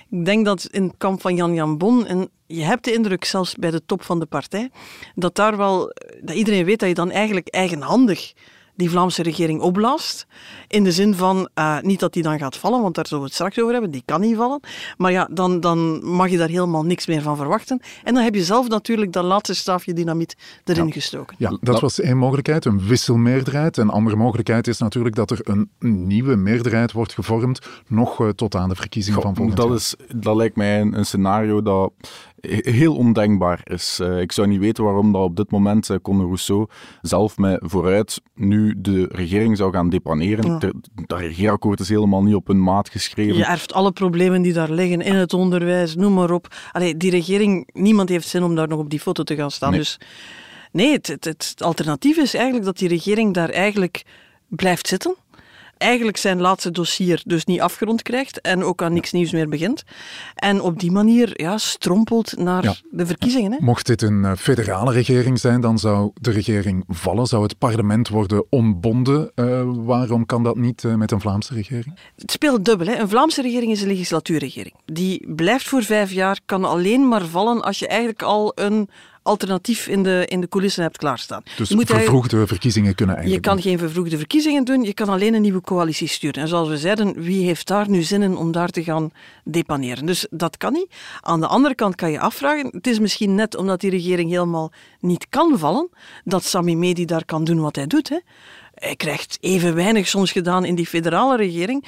Ik 0.09 0.25
denk 0.25 0.45
dat 0.45 0.67
in 0.71 0.83
het 0.83 0.95
kamp 0.97 1.21
van 1.21 1.35
Jan 1.35 1.53
Jan 1.53 1.77
Bon, 1.77 2.05
en 2.05 2.29
je 2.47 2.63
hebt 2.63 2.85
de 2.85 2.93
indruk, 2.93 3.25
zelfs 3.25 3.55
bij 3.55 3.71
de 3.71 3.85
top 3.85 4.03
van 4.03 4.19
de 4.19 4.25
partij, 4.25 4.69
dat 5.15 5.35
daar 5.35 5.57
wel, 5.57 5.93
dat 6.21 6.35
iedereen 6.35 6.65
weet 6.65 6.79
dat 6.79 6.89
je 6.89 6.95
dan 6.95 7.11
eigenlijk 7.11 7.47
eigenhandig 7.47 8.33
die 8.75 8.89
Vlaamse 8.89 9.23
regering 9.23 9.61
opblaast. 9.61 10.27
In 10.67 10.83
de 10.83 10.91
zin 10.91 11.15
van, 11.15 11.49
uh, 11.55 11.79
niet 11.81 11.99
dat 11.99 12.13
die 12.13 12.23
dan 12.23 12.39
gaat 12.39 12.57
vallen, 12.57 12.81
want 12.81 12.95
daar 12.95 13.07
zullen 13.07 13.23
we 13.23 13.29
het 13.29 13.35
straks 13.35 13.59
over 13.59 13.71
hebben, 13.73 13.91
die 13.91 14.03
kan 14.05 14.21
niet 14.21 14.35
vallen. 14.35 14.59
Maar 14.97 15.11
ja, 15.11 15.29
dan, 15.31 15.59
dan 15.59 16.05
mag 16.05 16.29
je 16.29 16.37
daar 16.37 16.49
helemaal 16.49 16.83
niks 16.83 17.07
meer 17.07 17.21
van 17.21 17.37
verwachten. 17.37 17.81
En 18.03 18.13
dan 18.13 18.23
heb 18.23 18.35
je 18.35 18.43
zelf 18.43 18.67
natuurlijk 18.67 19.11
dat 19.11 19.23
laatste 19.23 19.55
staafje 19.55 19.93
dynamiet 19.93 20.35
erin 20.63 20.85
ja. 20.85 20.91
gestoken. 20.91 21.35
Ja, 21.39 21.57
dat 21.61 21.79
was 21.79 21.99
één 21.99 22.17
mogelijkheid, 22.17 22.65
een 22.65 22.87
wisselmeerderheid. 22.87 23.77
Een 23.77 23.89
andere 23.89 24.15
mogelijkheid 24.15 24.67
is 24.67 24.77
natuurlijk 24.77 25.15
dat 25.15 25.31
er 25.31 25.39
een 25.43 25.69
nieuwe 25.79 26.35
meerderheid 26.35 26.91
wordt 26.91 27.13
gevormd, 27.13 27.67
nog 27.87 28.19
uh, 28.19 28.29
tot 28.29 28.55
aan 28.55 28.69
de 28.69 28.75
verkiezingen 28.75 29.21
van 29.21 29.35
volgend 29.35 29.57
dat 29.57 29.67
jaar. 29.67 29.75
Is, 29.75 29.95
dat 30.15 30.35
lijkt 30.35 30.55
mij 30.55 30.81
een, 30.81 30.97
een 30.97 31.05
scenario 31.05 31.61
dat 31.61 31.91
heel 32.47 32.95
ondenkbaar 32.95 33.61
is. 33.63 33.99
Uh, 34.01 34.19
ik 34.19 34.31
zou 34.31 34.47
niet 34.47 34.59
weten 34.59 34.83
waarom 34.83 35.11
dat 35.11 35.21
op 35.21 35.35
dit 35.35 35.51
moment 35.51 35.89
uh, 35.89 35.97
Conor 36.01 36.25
Rousseau 36.25 36.67
zelf 37.01 37.37
met 37.37 37.59
vooruit 37.61 38.21
nu 38.35 38.73
de 38.77 39.07
regering 39.11 39.57
zou 39.57 39.73
gaan 39.73 39.89
depaneren. 39.89 40.51
Ja. 40.51 40.71
Dat 41.05 41.19
regeerakkoord 41.19 41.79
is 41.79 41.89
helemaal 41.89 42.23
niet 42.23 42.35
op 42.35 42.49
een 42.49 42.63
maat 42.63 42.89
geschreven. 42.89 43.37
Je 43.37 43.45
erft 43.45 43.73
alle 43.73 43.91
problemen 43.91 44.41
die 44.41 44.53
daar 44.53 44.71
liggen, 44.71 45.01
in 45.01 45.15
het 45.15 45.33
onderwijs, 45.33 45.95
noem 45.95 46.13
maar 46.13 46.31
op. 46.31 46.55
Allee, 46.71 46.97
die 46.97 47.11
regering, 47.11 47.69
niemand 47.73 48.09
heeft 48.09 48.27
zin 48.27 48.43
om 48.43 48.55
daar 48.55 48.67
nog 48.67 48.79
op 48.79 48.89
die 48.89 48.99
foto 48.99 49.23
te 49.23 49.35
gaan 49.35 49.51
staan. 49.51 49.69
Nee. 49.69 49.79
Dus 49.79 49.99
nee, 50.71 50.91
het, 50.91 51.07
het, 51.07 51.25
het 51.25 51.55
alternatief 51.57 52.17
is 52.17 52.33
eigenlijk 52.33 52.65
dat 52.65 52.77
die 52.77 52.87
regering 52.87 53.33
daar 53.33 53.49
eigenlijk 53.49 54.03
blijft 54.47 54.87
zitten 54.87 55.15
eigenlijk 55.83 56.17
zijn 56.17 56.41
laatste 56.41 56.71
dossier 56.71 57.21
dus 57.25 57.45
niet 57.45 57.61
afgerond 57.61 58.01
krijgt 58.01 58.41
en 58.41 58.63
ook 58.63 58.81
aan 58.81 58.93
niks 58.93 59.11
nieuws 59.11 59.31
meer 59.31 59.49
begint. 59.49 59.83
En 60.35 60.61
op 60.61 60.79
die 60.79 60.91
manier 60.91 61.41
ja, 61.41 61.57
strompelt 61.57 62.37
naar 62.37 62.63
ja. 62.63 62.75
de 62.91 63.05
verkiezingen. 63.05 63.51
Hè? 63.51 63.57
Mocht 63.61 63.85
dit 63.85 64.01
een 64.01 64.37
federale 64.37 64.91
regering 64.91 65.39
zijn, 65.39 65.61
dan 65.61 65.79
zou 65.79 66.11
de 66.21 66.31
regering 66.31 66.83
vallen, 66.87 67.25
zou 67.25 67.43
het 67.43 67.57
parlement 67.57 68.09
worden 68.09 68.45
ontbonden. 68.49 69.31
Uh, 69.35 69.61
waarom 69.75 70.25
kan 70.25 70.43
dat 70.43 70.55
niet 70.55 70.83
uh, 70.83 70.95
met 70.95 71.11
een 71.11 71.21
Vlaamse 71.21 71.53
regering? 71.53 71.99
Het 72.15 72.31
speelt 72.31 72.65
dubbel. 72.65 72.87
Hè? 72.87 72.99
Een 72.99 73.09
Vlaamse 73.09 73.41
regering 73.41 73.71
is 73.71 73.81
een 73.81 73.87
legislatuurregering. 73.87 74.75
Die 74.85 75.33
blijft 75.35 75.67
voor 75.67 75.83
vijf 75.83 76.11
jaar, 76.11 76.39
kan 76.45 76.65
alleen 76.65 77.07
maar 77.07 77.25
vallen 77.25 77.61
als 77.61 77.79
je 77.79 77.87
eigenlijk 77.87 78.21
al 78.21 78.51
een 78.55 78.89
alternatief 79.23 79.87
in 79.87 80.03
de, 80.03 80.25
in 80.27 80.41
de 80.41 80.47
coulissen 80.47 80.83
hebt 80.83 80.97
klaarstaan. 80.97 81.43
Dus 81.57 81.69
je 81.69 81.75
moet 81.75 81.87
vervroegde 81.87 82.47
verkiezingen 82.47 82.95
kunnen 82.95 83.15
je 83.15 83.21
eigenlijk 83.21 83.47
kan 83.47 83.55
doen. 83.61 83.71
geen 83.71 83.79
vervroegde 83.79 84.17
verkiezingen 84.17 84.63
doen, 84.63 84.83
je 84.83 84.93
kan 84.93 85.09
alleen 85.09 85.33
een 85.33 85.41
nieuwe 85.41 85.61
coalitie 85.61 86.07
sturen. 86.07 86.41
En 86.41 86.47
zoals 86.47 86.67
we 86.69 86.77
zeiden, 86.77 87.21
wie 87.21 87.45
heeft 87.45 87.67
daar 87.67 87.89
nu 87.89 88.01
zin 88.01 88.21
in 88.21 88.37
om 88.37 88.51
daar 88.51 88.69
te 88.69 88.83
gaan 88.83 89.11
depaneren? 89.43 90.05
Dus 90.05 90.27
dat 90.29 90.57
kan 90.57 90.73
niet. 90.73 90.87
Aan 91.21 91.39
de 91.39 91.47
andere 91.47 91.75
kant 91.75 91.95
kan 91.95 92.11
je 92.11 92.19
afvragen, 92.19 92.69
het 92.71 92.87
is 92.87 92.99
misschien 92.99 93.35
net 93.35 93.55
omdat 93.55 93.81
die 93.81 93.89
regering 93.89 94.29
helemaal 94.29 94.71
niet 94.99 95.27
kan 95.29 95.57
vallen, 95.57 95.89
dat 96.23 96.43
Sami 96.43 96.75
Medi 96.75 97.05
daar 97.05 97.25
kan 97.25 97.43
doen 97.43 97.59
wat 97.59 97.75
hij 97.75 97.87
doet. 97.87 98.09
Hè. 98.09 98.19
Hij 98.83 98.95
krijgt 98.95 99.37
even 99.41 99.75
weinig 99.75 100.07
soms 100.07 100.31
gedaan 100.31 100.65
in 100.65 100.75
die 100.75 100.85
federale 100.85 101.37
regering. 101.37 101.85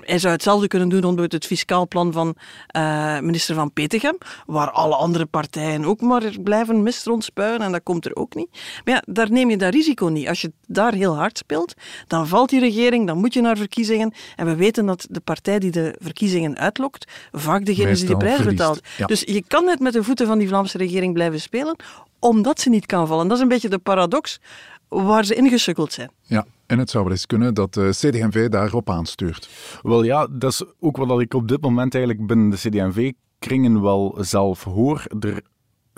Hij 0.00 0.18
zou 0.18 0.32
hetzelfde 0.32 0.68
kunnen 0.68 0.88
doen 0.88 1.04
onder 1.04 1.24
het 1.28 1.46
fiscaal 1.46 1.88
plan 1.88 2.12
van 2.12 2.34
eh, 2.66 3.18
minister 3.20 3.54
Van 3.54 3.72
Petegem, 3.72 4.18
waar 4.46 4.70
alle 4.70 4.94
andere 4.94 5.26
partijen 5.26 5.84
ook 5.84 6.00
maar 6.00 6.22
blijven 6.42 6.82
mist 6.82 7.06
rondspuien 7.06 7.60
en 7.60 7.72
dat 7.72 7.82
komt 7.82 8.04
er 8.04 8.16
ook 8.16 8.34
niet. 8.34 8.48
Maar 8.84 8.94
ja, 8.94 9.02
daar 9.06 9.30
neem 9.30 9.50
je 9.50 9.56
dat 9.56 9.72
risico 9.72 10.06
niet. 10.06 10.28
Als 10.28 10.40
je 10.40 10.52
daar 10.66 10.92
heel 10.92 11.16
hard 11.16 11.38
speelt, 11.38 11.74
dan 12.06 12.26
valt 12.26 12.50
die 12.50 12.60
regering, 12.60 13.06
dan 13.06 13.18
moet 13.18 13.34
je 13.34 13.40
naar 13.40 13.56
verkiezingen. 13.56 14.14
En 14.36 14.46
we 14.46 14.56
weten 14.56 14.86
dat 14.86 15.06
de 15.10 15.20
partij 15.20 15.58
die 15.58 15.70
de 15.70 15.94
verkiezingen 15.98 16.58
uitlokt, 16.58 17.12
vaak 17.32 17.64
degene 17.64 17.90
is 17.90 18.00
die 18.00 18.08
de 18.08 18.16
prijs 18.16 18.42
betaalt. 18.42 18.80
Ja. 18.96 19.06
Dus 19.06 19.20
je 19.20 19.44
kan 19.46 19.64
net 19.64 19.80
met 19.80 19.92
de 19.92 20.04
voeten 20.04 20.26
van 20.26 20.38
die 20.38 20.48
Vlaamse 20.48 20.78
regering 20.78 21.14
blijven 21.14 21.40
spelen, 21.40 21.76
omdat 22.18 22.60
ze 22.60 22.68
niet 22.68 22.86
kan 22.86 23.06
vallen. 23.06 23.28
Dat 23.28 23.36
is 23.36 23.42
een 23.42 23.48
beetje 23.48 23.68
de 23.68 23.78
paradox 23.78 24.40
waar 24.88 25.24
ze 25.24 25.34
ingesukkeld 25.34 25.92
zijn. 25.92 26.10
Ja, 26.22 26.46
en 26.66 26.78
het 26.78 26.90
zou 26.90 27.04
wel 27.04 27.12
eens 27.12 27.26
kunnen 27.26 27.54
dat 27.54 27.74
de 27.74 27.88
CD&V 27.90 28.48
daarop 28.48 28.90
aanstuurt. 28.90 29.48
Wel 29.82 30.02
ja, 30.02 30.26
dat 30.30 30.52
is 30.52 30.64
ook 30.80 30.96
wat 30.96 31.20
ik 31.20 31.34
op 31.34 31.48
dit 31.48 31.60
moment 31.60 31.94
eigenlijk 31.94 32.26
binnen 32.26 32.50
de 32.50 32.56
CD&V-kringen 32.56 33.82
wel 33.82 34.16
zelf 34.20 34.64
hoor. 34.64 35.04
Er 35.20 35.42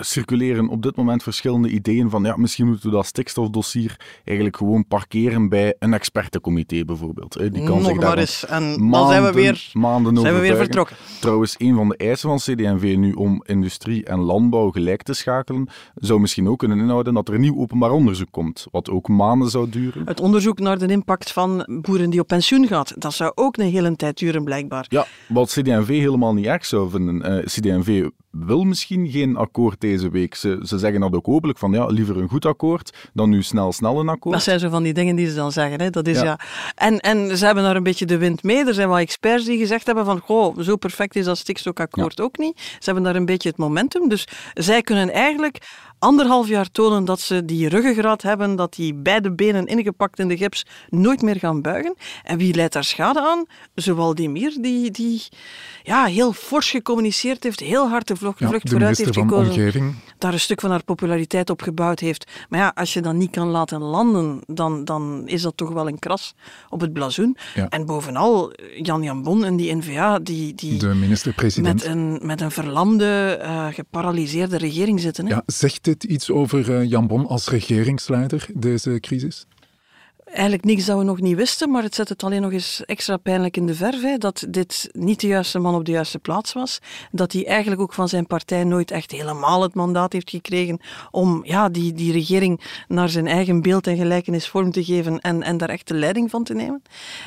circuleren 0.01 0.69
op 0.69 0.83
dit 0.83 0.97
moment 0.97 1.23
verschillende 1.23 1.69
ideeën 1.69 2.11
van 2.11 2.23
ja, 2.25 2.37
misschien 2.37 2.67
moeten 2.67 2.91
we 2.91 2.97
dat 2.97 3.07
stikstofdossier 3.07 3.97
eigenlijk 4.25 4.57
gewoon 4.57 4.87
parkeren 4.87 5.49
bij 5.49 5.75
een 5.79 5.95
expertencomité 5.95 6.85
bijvoorbeeld. 6.85 7.35
hè. 7.35 7.51
Die 7.51 7.65
kan 7.65 7.79
Nog 7.79 7.87
zich 7.87 7.97
maar 7.97 8.19
eens. 8.19 8.47
En 8.47 8.71
dan 8.71 8.89
maanden, 8.89 9.11
zijn 9.11 9.23
we 9.23 9.33
weer, 9.33 9.71
maanden 9.73 10.17
zijn 10.17 10.35
we 10.35 10.41
weer 10.41 10.57
vertrokken. 10.57 10.97
Trouwens, 11.21 11.55
een 11.59 11.75
van 11.75 11.89
de 11.89 11.97
eisen 11.97 12.29
van 12.29 12.39
CD&V 12.39 12.95
nu 12.99 13.13
om 13.13 13.43
industrie 13.47 14.05
en 14.05 14.19
landbouw 14.19 14.71
gelijk 14.71 15.03
te 15.03 15.13
schakelen, 15.13 15.69
zou 15.95 16.21
misschien 16.21 16.49
ook 16.49 16.59
kunnen 16.59 16.79
inhouden 16.79 17.15
dat 17.15 17.29
er 17.29 17.39
nieuw 17.39 17.57
openbaar 17.57 17.91
onderzoek 17.91 18.31
komt, 18.31 18.67
wat 18.71 18.91
ook 18.91 19.09
maanden 19.09 19.51
zou 19.51 19.69
duren. 19.69 20.07
Het 20.07 20.21
onderzoek 20.21 20.59
naar 20.59 20.79
de 20.79 20.87
impact 20.87 21.33
van 21.33 21.81
boeren 21.83 22.11
die 22.11 22.21
op 22.21 22.27
pensioen 22.27 22.67
gaan, 22.67 22.85
dat 22.99 23.13
zou 23.13 23.33
ook 23.35 23.57
een 23.57 23.71
hele 23.71 23.97
tijd 23.97 24.19
duren, 24.19 24.45
blijkbaar. 24.45 24.87
Ja, 24.89 25.07
wat 25.29 25.49
CD&V 25.49 25.89
helemaal 25.89 26.35
niet 26.35 26.47
erg 26.47 26.67
zou 26.67 26.91
vinden. 26.91 27.23
Eh 27.23 27.45
CD&V 27.45 28.09
wil 28.31 28.65
misschien 28.65 29.11
geen 29.11 29.37
akkoord 29.37 29.81
deze 29.81 30.11
week. 30.11 30.35
Ze, 30.35 30.61
ze 30.63 30.79
zeggen 30.79 31.01
dat 31.01 31.15
ook 31.15 31.29
openlijk 31.29 31.59
van 31.59 31.73
ja, 31.73 31.87
liever 31.87 32.17
een 32.17 32.29
goed 32.29 32.45
akkoord 32.45 33.09
dan 33.13 33.31
nu 33.31 33.43
snel 33.43 33.73
snel 33.73 34.01
een 34.01 34.09
akkoord. 34.09 34.35
Dat 34.35 34.45
zijn 34.45 34.59
zo 34.59 34.69
van 34.69 34.83
die 34.83 34.93
dingen 34.93 35.17
die 35.17 35.29
ze 35.29 35.35
dan 35.35 35.53
zeggen. 35.53 35.81
Hè. 35.81 35.91
Dat 35.91 36.07
is, 36.07 36.17
Ja. 36.17 36.25
ja. 36.25 36.41
En, 36.75 36.99
en 37.01 37.39
ze 37.39 37.45
hebben 37.45 37.65
daar 37.65 37.77
een 37.77 37.83
beetje 37.83 38.07
de 38.07 38.19
wind 38.19 38.43
mee. 38.43 38.65
Er 38.67 38.75
zijn 38.75 38.89
wat 38.89 38.99
experts 38.99 39.45
die 39.45 39.59
gezegd 39.59 39.87
hebben 39.87 40.05
van 40.05 40.21
goh, 40.21 40.59
zo 40.59 40.77
perfect 40.77 41.17
is 41.17 41.25
dat 41.25 41.39
stikstofakkoord 41.39 42.21
ook 42.21 42.39
niet. 42.39 42.61
Ze 42.61 42.85
hebben 42.85 43.03
daar 43.03 43.17
een 43.17 43.25
beetje 43.27 43.49
het 43.49 43.59
momentum. 43.59 44.09
Dus 44.09 44.29
zij 44.55 44.83
kunnen 44.83 45.13
eigenlijk 45.13 45.59
anderhalf 46.01 46.49
jaar 46.49 46.71
tonen 46.71 47.05
dat 47.05 47.21
ze 47.21 47.45
die 47.45 47.69
ruggengraat 47.69 48.23
hebben, 48.23 48.57
dat 48.57 48.75
die 48.75 48.95
beide 48.95 49.33
benen 49.33 49.67
ingepakt 49.67 50.19
in 50.19 50.29
de 50.29 50.37
gips 50.37 50.67
nooit 50.89 51.23
meer 51.23 51.37
gaan 51.37 51.63
buigen. 51.63 51.95
En 52.23 52.39
wie 52.39 52.55
leidt 52.55 52.73
daar 52.73 52.85
schade 52.85 53.21
aan? 53.21 53.45
Zowel 53.75 54.15
Demir, 54.15 54.57
die, 54.61 54.91
die 54.91 55.23
ja, 55.83 56.05
heel 56.05 56.33
fors 56.33 56.71
gecommuniceerd 56.71 57.43
heeft, 57.45 57.61
heel 57.61 57.89
hard 57.89 58.07
de 58.09 58.17
vlucht, 58.17 58.39
Ja, 58.39 58.49
de 58.51 58.61
vooruit 58.65 58.99
heeft 58.99 59.17
gekozen 59.17 59.53
Omgeving. 59.53 59.95
daar 60.19 60.33
een 60.33 60.41
stuk 60.41 60.61
van 60.61 60.71
haar 60.71 60.85
populariteit 60.85 61.51
op 61.51 61.63
gebouwd 61.63 62.01
heeft. 62.01 62.31
Maar 62.49 62.61
ja, 62.61 62.73
als 62.75 62.93
je 62.93 63.01
dat 63.03 63.15
niet 63.15 63.31
kan 63.31 63.49
laten 63.49 63.81
landen, 63.81 64.41
dan, 64.47 64.85
dan 64.85 65.23
is 65.27 65.43
dat 65.43 65.57
toch 65.57 65.71
wel 65.73 65.89
een 65.89 65.99
kras 65.99 66.35
op 66.69 66.81
het 66.81 66.93
blazoen. 66.93 67.37
Ja. 67.55 67.69
En 67.69 67.87
bovenal, 67.87 68.53
Jan 68.83 69.03
Jan 69.03 69.23
Bon 69.23 69.45
en 69.45 69.57
die 69.57 69.75
N-VA, 69.77 70.19
die, 70.19 70.55
die 70.55 70.79
De 70.79 70.95
minister-president. 70.95 71.75
met, 71.75 71.85
een, 71.85 72.21
met 72.23 72.41
een 72.41 72.51
verlamde, 72.51 73.39
eh, 73.43 73.67
geparalyseerde 73.71 74.57
regering 74.59 75.01
zitten. 75.01 75.27
Hè? 75.27 75.35
Ja, 75.35 75.43
zegt 75.47 75.85
dit 75.91 76.05
iets 76.05 76.31
over 76.31 76.77
eh, 76.77 76.89
Jan 76.91 77.07
Bon 77.07 77.27
als 77.27 77.49
regeringsleider, 77.49 78.47
deze 78.55 78.99
crisis? 79.01 79.47
Eigenlijk 80.33 80.65
niks 80.65 80.85
dat 80.85 80.99
we 80.99 81.05
nog 81.05 81.21
niet 81.21 81.37
wisten, 81.37 81.71
maar 81.71 81.83
het 81.83 81.95
zet 81.95 82.09
het 82.09 82.23
alleen 82.23 82.43
nog 82.43 82.53
eens 82.53 82.85
extra 82.85 83.17
pijnlijk 83.17 83.57
in 83.57 83.67
de 83.67 83.75
verf. 83.75 84.03
Hè, 84.03 84.17
dat 84.17 84.47
dit 84.49 84.89
niet 84.93 85.21
de 85.21 85.27
juiste 85.27 85.59
man 85.59 85.75
op 85.75 85.85
de 85.85 85.93
juiste 85.93 86.19
plaats 86.19 86.53
was. 86.53 86.79
Dat 87.11 87.33
hij 87.33 87.47
eigenlijk 87.47 87.81
ook 87.81 87.93
van 87.93 88.09
zijn 88.09 88.27
partij 88.27 88.65
nooit 88.65 88.91
echt 88.91 89.11
helemaal 89.11 89.63
het 89.63 89.75
mandaat 89.75 90.13
heeft 90.13 90.31
gekregen 90.31 90.81
om 91.11 91.41
ja, 91.45 91.69
die, 91.69 91.93
die 91.93 92.13
regering 92.13 92.61
naar 92.89 93.09
zijn 93.09 93.27
eigen 93.27 93.63
beeld 93.63 93.87
en 93.87 93.97
gelijkenis 93.97 94.49
vorm 94.49 94.73
te 94.73 94.85
geven 94.85 95.21
en, 95.21 95.43
en 95.43 95.57
daar 95.57 95.69
echt 95.69 95.89
de 95.89 95.95
leiding 95.95 96.31
van 96.31 96.45
te 96.45 96.55
nemen. 96.55 96.83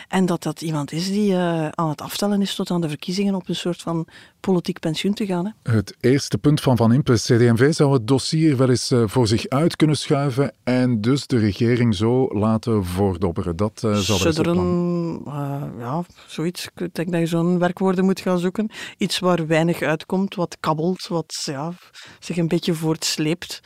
En 0.08 0.26
dat 0.26 0.44
dat 0.44 0.62
iemand 0.62 0.92
is 0.92 1.08
die 1.08 1.34
eh, 1.34 1.68
aan 1.68 1.90
het 1.90 2.02
aftellen 2.02 2.42
is 2.42 2.56
tot 2.56 2.72
aan 2.72 2.82
de 2.82 2.90
verkiezingen 2.90 3.36
op 3.36 3.50
een 3.50 3.56
soort 3.56 3.82
van 3.82 4.08
politiek 4.40 4.80
pensioen 4.80 5.14
te 5.14 5.26
gaan. 5.26 5.46
Hè. 5.46 5.72
Het 5.72 5.96
eerste 6.00 6.38
punt 6.38 6.62
van 6.62 6.78
Van 6.78 6.94
Impe, 6.94 7.14
CD&V 7.14 7.74
zou 7.74 7.94
het 7.94 8.08
dossier 8.08 8.58
wel 8.58 8.70
eens 8.70 8.92
eh, 8.92 9.04
voor 9.06 9.28
zich 9.28 9.48
uit 9.48 9.76
kunnen 9.76 9.98
schuiven 9.98 10.54
en 10.64 11.02
dus 11.02 11.28
de 11.28 11.38
regering 11.38 11.96
zo 11.96 12.28
laten 12.28 12.86
voordobberen. 12.94 13.56
Dat 13.56 13.84
eh. 13.84 13.96
Sudderen, 13.96 15.22
eh, 15.26 15.64
ja, 15.80 16.04
zoiets. 16.28 16.70
Ik 16.76 16.94
denk 16.94 17.12
dat 17.12 17.20
je 17.20 17.26
zo'n 17.26 17.60
werkwoorden 17.60 18.06
moet 18.06 18.20
gaan 18.20 18.40
zoeken. 18.40 18.70
Iets 18.98 19.20
waar 19.20 19.48
weinig 19.48 19.82
uitkomt, 19.82 20.36
wat 20.36 20.58
kabbelt, 20.60 21.08
wat 21.08 21.42
ja, 21.46 21.74
zich 22.20 22.38
een 22.38 22.48
beetje 22.48 22.74
voortsleept. 22.74 23.62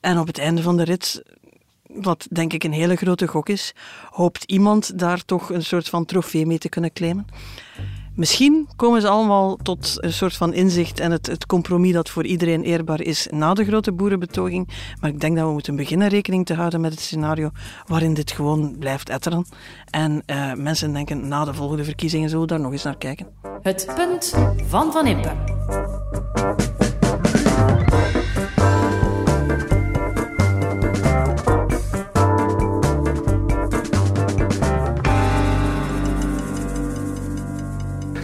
En 0.00 0.18
op 0.18 0.26
het 0.26 0.38
einde 0.38 0.62
van 0.62 0.76
de 0.76 0.84
rit, 0.84 1.22
wat 1.82 2.26
denk 2.30 2.52
ik 2.52 2.64
een 2.64 2.72
hele 2.72 2.96
grote 2.96 3.26
gok 3.26 3.48
is, 3.48 3.74
hoopt 4.10 4.44
iemand 4.44 4.98
daar 4.98 5.24
toch 5.24 5.50
een 5.50 5.64
soort 5.64 5.88
van 5.88 6.04
trofee 6.04 6.46
mee 6.46 6.58
te 6.58 6.68
kunnen 6.68 6.92
claimen. 6.92 7.26
Misschien 8.14 8.68
komen 8.76 9.00
ze 9.00 9.08
allemaal 9.08 9.56
tot 9.56 9.96
een 9.96 10.12
soort 10.12 10.36
van 10.36 10.54
inzicht 10.54 11.00
en 11.00 11.10
het, 11.10 11.46
compromis 11.46 11.92
dat 11.92 12.10
voor 12.10 12.24
iedereen 12.24 12.62
eerbaar 12.62 13.00
is 13.00 13.26
na 13.30 13.54
de 13.54 13.64
grote 13.64 13.92
boerenbetoging. 13.92 14.68
Maar 15.00 15.10
ik 15.10 15.20
denk 15.20 15.36
dat 15.36 15.46
we 15.46 15.52
moeten 15.52 15.76
beginnen 15.76 16.08
rekening 16.08 16.46
te 16.46 16.54
houden 16.54 16.80
met 16.80 16.90
het 16.90 17.00
scenario 17.00 17.50
waarin 17.86 18.14
dit 18.14 18.30
gewoon 18.30 18.76
blijft 18.78 19.08
etteren. 19.08 19.46
En 19.90 20.22
eh, 20.26 20.52
mensen 20.52 20.92
denken, 20.92 21.28
na 21.28 21.44
de 21.44 21.54
volgende 21.54 21.84
verkiezingen 21.84 22.28
zullen 22.28 22.46
we 22.46 22.52
daar 22.52 22.60
nog 22.60 22.72
eens 22.72 22.82
naar 22.82 22.96
kijken. 22.96 23.26
Het 23.62 23.92
punt 23.94 24.34
van 24.68 24.92
Van 24.92 25.06
Impe. 25.06 26.78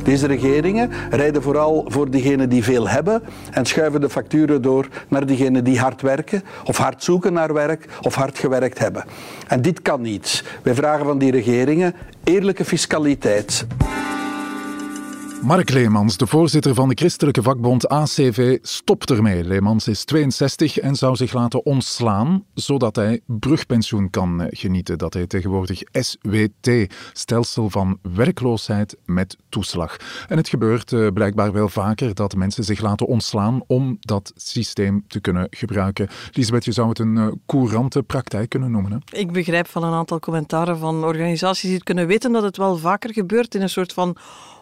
Deze 0.07 0.27
regeringen 0.27 0.91
rijden 1.11 1.43
vooral 1.43 1.85
voor 1.89 2.11
diegenen 2.11 2.49
die 2.49 2.65
veel 2.65 2.89
hebben 2.89 3.23
en 3.51 3.67
schuiven 3.67 4.01
de 4.01 4.11
facturen 4.11 4.63
door 4.63 4.89
naar 5.09 5.27
diegenen 5.27 5.65
die 5.65 5.79
hard 5.79 6.03
werken 6.03 6.43
of 6.65 6.77
hard 6.77 7.05
zoeken 7.05 7.33
naar 7.33 7.53
werk 7.53 7.89
of 8.03 8.15
hard 8.15 8.39
gewerkt 8.39 8.79
hebben. 8.79 9.05
En 9.49 9.63
dit 9.63 9.83
kan 9.83 10.01
niet. 10.01 10.45
Wij 10.63 10.75
vragen 10.75 11.05
van 11.05 11.19
die 11.19 11.31
regeringen 11.31 11.95
eerlijke 12.25 12.65
fiscaliteit. 12.65 13.67
Mark 15.43 15.71
Leemans, 15.71 16.17
de 16.17 16.27
voorzitter 16.27 16.75
van 16.75 16.89
de 16.89 16.95
christelijke 16.95 17.43
vakbond 17.43 17.89
ACV, 17.89 18.59
stopt 18.63 19.11
ermee. 19.11 19.45
Leemans 19.45 19.89
is 19.89 20.05
62 20.05 20.79
en 20.79 20.95
zou 20.95 21.17
zich 21.17 21.33
laten 21.33 21.65
ontslaan, 21.65 22.45
zodat 22.55 22.97
hij 22.97 23.21
brugpensioen 23.27 24.11
kan 24.11 24.43
eh, 24.43 24.47
genieten. 24.51 24.99
Dat 24.99 25.15
heet 25.15 25.29
tegenwoordig 25.29 25.83
SWT, 25.93 26.71
stelsel 27.13 27.71
van 27.71 27.99
werkloosheid 28.15 28.97
met 29.05 29.37
toeslag. 29.49 29.97
En 30.29 30.37
het 30.37 30.49
gebeurt 30.49 30.93
eh, 30.93 31.07
blijkbaar 31.15 31.53
wel 31.53 31.69
vaker 31.69 32.15
dat 32.15 32.35
mensen 32.35 32.65
zich 32.65 32.81
laten 32.81 33.07
ontslaan 33.07 33.63
om 33.67 33.97
dat 34.01 34.33
systeem 34.37 35.05
te 35.09 35.21
kunnen 35.21 35.47
gebruiken. 35.51 36.09
Lisbeth, 36.33 36.65
je 36.65 36.73
zou 36.73 36.89
het 36.89 36.99
een 36.99 37.17
eh, 37.17 37.27
courante 37.47 38.03
praktijk 38.03 38.49
kunnen 38.49 38.71
noemen. 38.71 39.03
Ik 39.13 39.33
begrijp 39.33 39.69
van 39.69 39.85
een 39.85 39.93
aantal 39.93 40.19
commentaren 40.19 40.79
van 40.79 41.05
organisaties 41.05 41.63
die 41.63 41.75
het 41.75 41.85
kunnen 41.85 42.07
weten 42.07 42.33
dat 42.33 42.43
het 42.43 42.57
wel 42.57 42.77
vaker 42.77 43.13
gebeurt 43.13 43.55
in 43.55 43.63
een 43.63 43.69
soort 43.69 43.93
van 43.93 44.17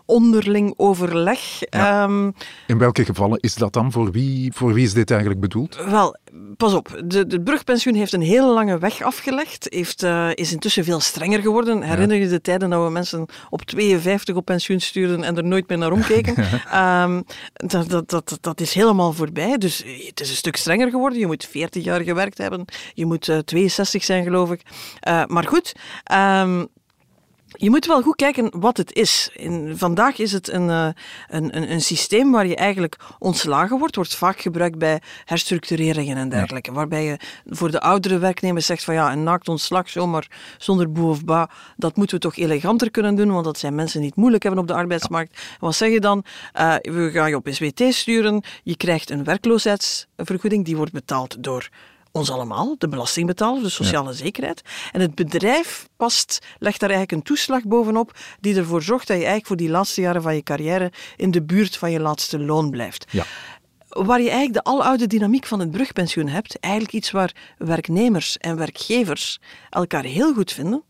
onderling 0.07 0.75
overleg. 0.77 1.41
Ja. 1.71 2.03
Ehm, 2.03 2.31
In 2.67 2.79
welke 2.79 3.05
gevallen 3.05 3.39
is 3.41 3.55
dat 3.55 3.73
dan? 3.73 3.93
Voor 3.93 4.11
wie, 4.11 4.53
voor 4.53 4.73
wie 4.73 4.85
is 4.85 4.93
dit 4.93 5.11
eigenlijk 5.11 5.41
bedoeld? 5.41 5.77
Wel, 5.85 6.17
pas 6.57 6.73
op. 6.75 7.03
De, 7.05 7.27
de 7.27 7.41
brugpensioen 7.43 7.95
heeft 7.95 8.13
een 8.13 8.21
hele 8.23 8.47
lange 8.53 8.79
weg 8.79 9.03
afgelegd. 9.03 9.67
Heeft, 9.71 10.03
eh, 10.03 10.29
is 10.35 10.53
intussen 10.53 10.85
veel 10.85 11.01
strenger 11.01 11.41
geworden. 11.41 11.83
Herinner 11.83 12.17
je 12.17 12.29
de 12.29 12.41
tijden 12.41 12.71
dat 12.71 12.85
we 12.85 12.91
mensen 12.91 13.27
op 13.51 13.63
52 13.63 14.35
op 14.37 14.45
pensioen 14.45 14.81
stuurden 14.81 15.23
en 15.25 15.37
er 15.37 15.45
nooit 15.45 15.69
meer 15.69 15.79
naar 15.79 15.93
omkeken? 15.93 16.35
Ehm, 16.71 17.23
dat, 17.53 17.89
dat, 17.89 18.11
dat, 18.11 18.39
dat 18.41 18.61
is 18.61 18.73
helemaal 18.75 19.13
voorbij. 19.13 19.59
Dus 19.59 19.85
het 20.07 20.21
is 20.21 20.31
een 20.31 20.37
stuk 20.37 20.57
strenger 20.57 20.91
geworden. 20.91 21.19
Je 21.19 21.27
moet 21.27 21.45
40 21.51 21.85
jaar 21.85 22.01
gewerkt 22.01 22.39
hebben. 22.39 22.65
Je 22.95 23.07
moet 23.07 23.29
eh, 23.29 23.39
62 23.39 24.05
zijn, 24.05 24.25
geloof 24.25 24.51
ik. 24.53 24.61
Eh, 25.01 25.23
maar 25.27 25.45
goed. 25.47 25.73
ehm, 26.05 26.65
Je 27.57 27.71
moet 27.71 27.87
wel 27.87 28.03
goed 28.03 28.17
kijken 28.17 28.51
wat 28.61 28.77
het 28.77 28.93
is. 28.93 29.31
In, 29.33 29.73
vandaag 29.77 30.19
is 30.19 30.33
het 30.33 30.53
een, 30.53 30.69
uh, 30.69 30.89
een, 31.29 31.57
een, 31.57 31.71
een, 31.71 31.81
systeem 31.81 32.31
waar 32.31 32.47
je 32.47 32.57
eigenlijk 32.57 32.97
ontslagen 33.19 33.79
wordt. 33.79 33.97
Wordt 33.97 34.15
vaak 34.15 34.41
gebruikt 34.41 34.79
bij 34.79 35.01
herstructureringen 35.25 36.17
en 36.17 36.29
dergelijke. 36.29 36.71
Ja. 36.71 36.77
Waarbij 36.77 37.05
je 37.05 37.19
voor 37.47 37.71
de 37.71 37.81
oudere 37.81 38.19
werknemers 38.19 38.67
zegt 38.67 38.85
van 38.85 38.95
ja, 38.95 39.13
een 39.13 39.23
naakt 39.23 39.49
ontslag 39.49 39.89
zomaar 39.89 40.29
zonder 40.59 40.93
boe 40.93 41.11
of 41.11 41.25
ba, 41.25 41.51
dat 41.77 41.97
moeten 41.97 42.17
we 42.17 42.23
toch 42.23 42.37
eleganter 42.37 42.91
kunnen 42.91 43.15
doen, 43.15 43.33
want 43.33 43.45
dat 43.45 43.59
zijn 43.59 43.75
mensen 43.75 44.01
die 44.01 44.09
het 44.09 44.19
moeilijk 44.19 44.43
hebben 44.43 44.61
op 44.61 44.69
de 44.69 44.75
arbeidsmarkt. 44.75 45.43
Wat 45.61 45.75
zeg 45.75 45.91
je 45.91 46.01
dan? 46.01 46.25
Uh, 46.61 46.75
we 46.81 47.11
gaan 47.13 47.29
je 47.29 47.37
op 47.37 47.49
SWT 47.51 47.83
sturen, 47.89 48.43
je 48.63 48.77
krijgt 48.77 49.11
een 49.11 49.25
werkloosheidsvergoeding, 49.25 50.65
die 50.65 50.77
wordt 50.77 50.93
betaald 50.93 51.43
door 51.43 51.69
ons 52.15 52.31
allemaal, 52.31 52.75
de 52.79 52.89
belastingbetaler, 52.89 53.63
de 53.63 53.69
sociale 53.69 54.09
ja. 54.09 54.15
zekerheid. 54.15 54.63
En 54.93 55.01
het 55.01 55.15
bedrijf 55.15 55.89
past, 55.97 56.39
legt 56.59 56.81
daar 56.81 56.91
eigenlijk 56.91 57.19
een 57.19 57.27
toeslag 57.27 57.63
bovenop 57.63 58.19
die 58.41 58.57
ervoor 58.57 58.83
zorgt 58.83 59.07
dat 59.07 59.17
je 59.17 59.23
eigenlijk 59.23 59.47
voor 59.47 59.57
die 59.57 59.71
laatste 59.71 60.01
jaren 60.01 60.23
van 60.23 60.35
je 60.35 60.43
carrière 60.43 60.93
in 61.17 61.31
de 61.31 61.43
buurt 61.43 61.77
van 61.77 61.91
je 61.91 62.01
laatste 62.01 62.39
loon 62.39 62.71
blijft. 62.71 63.07
Ja 63.11 63.25
waar 63.89 64.21
je 64.21 64.31
eigenlijk 64.31 64.65
de 64.65 64.71
aloude 64.71 65.07
dynamiek 65.07 65.47
van 65.47 65.61
het 65.61 65.71
brugpensioen 65.71 66.29
hebt. 66.29 66.61
Eigenlijk 66.61 66.95
iets 66.95 67.11
waar 67.11 67.55
werknemers 67.59 68.39
en 68.39 68.57
werkgevers 68.57 69.41
elkaar 69.71 70.03
heel 70.03 70.35
goed 70.35 70.53
vinden. 70.53 70.85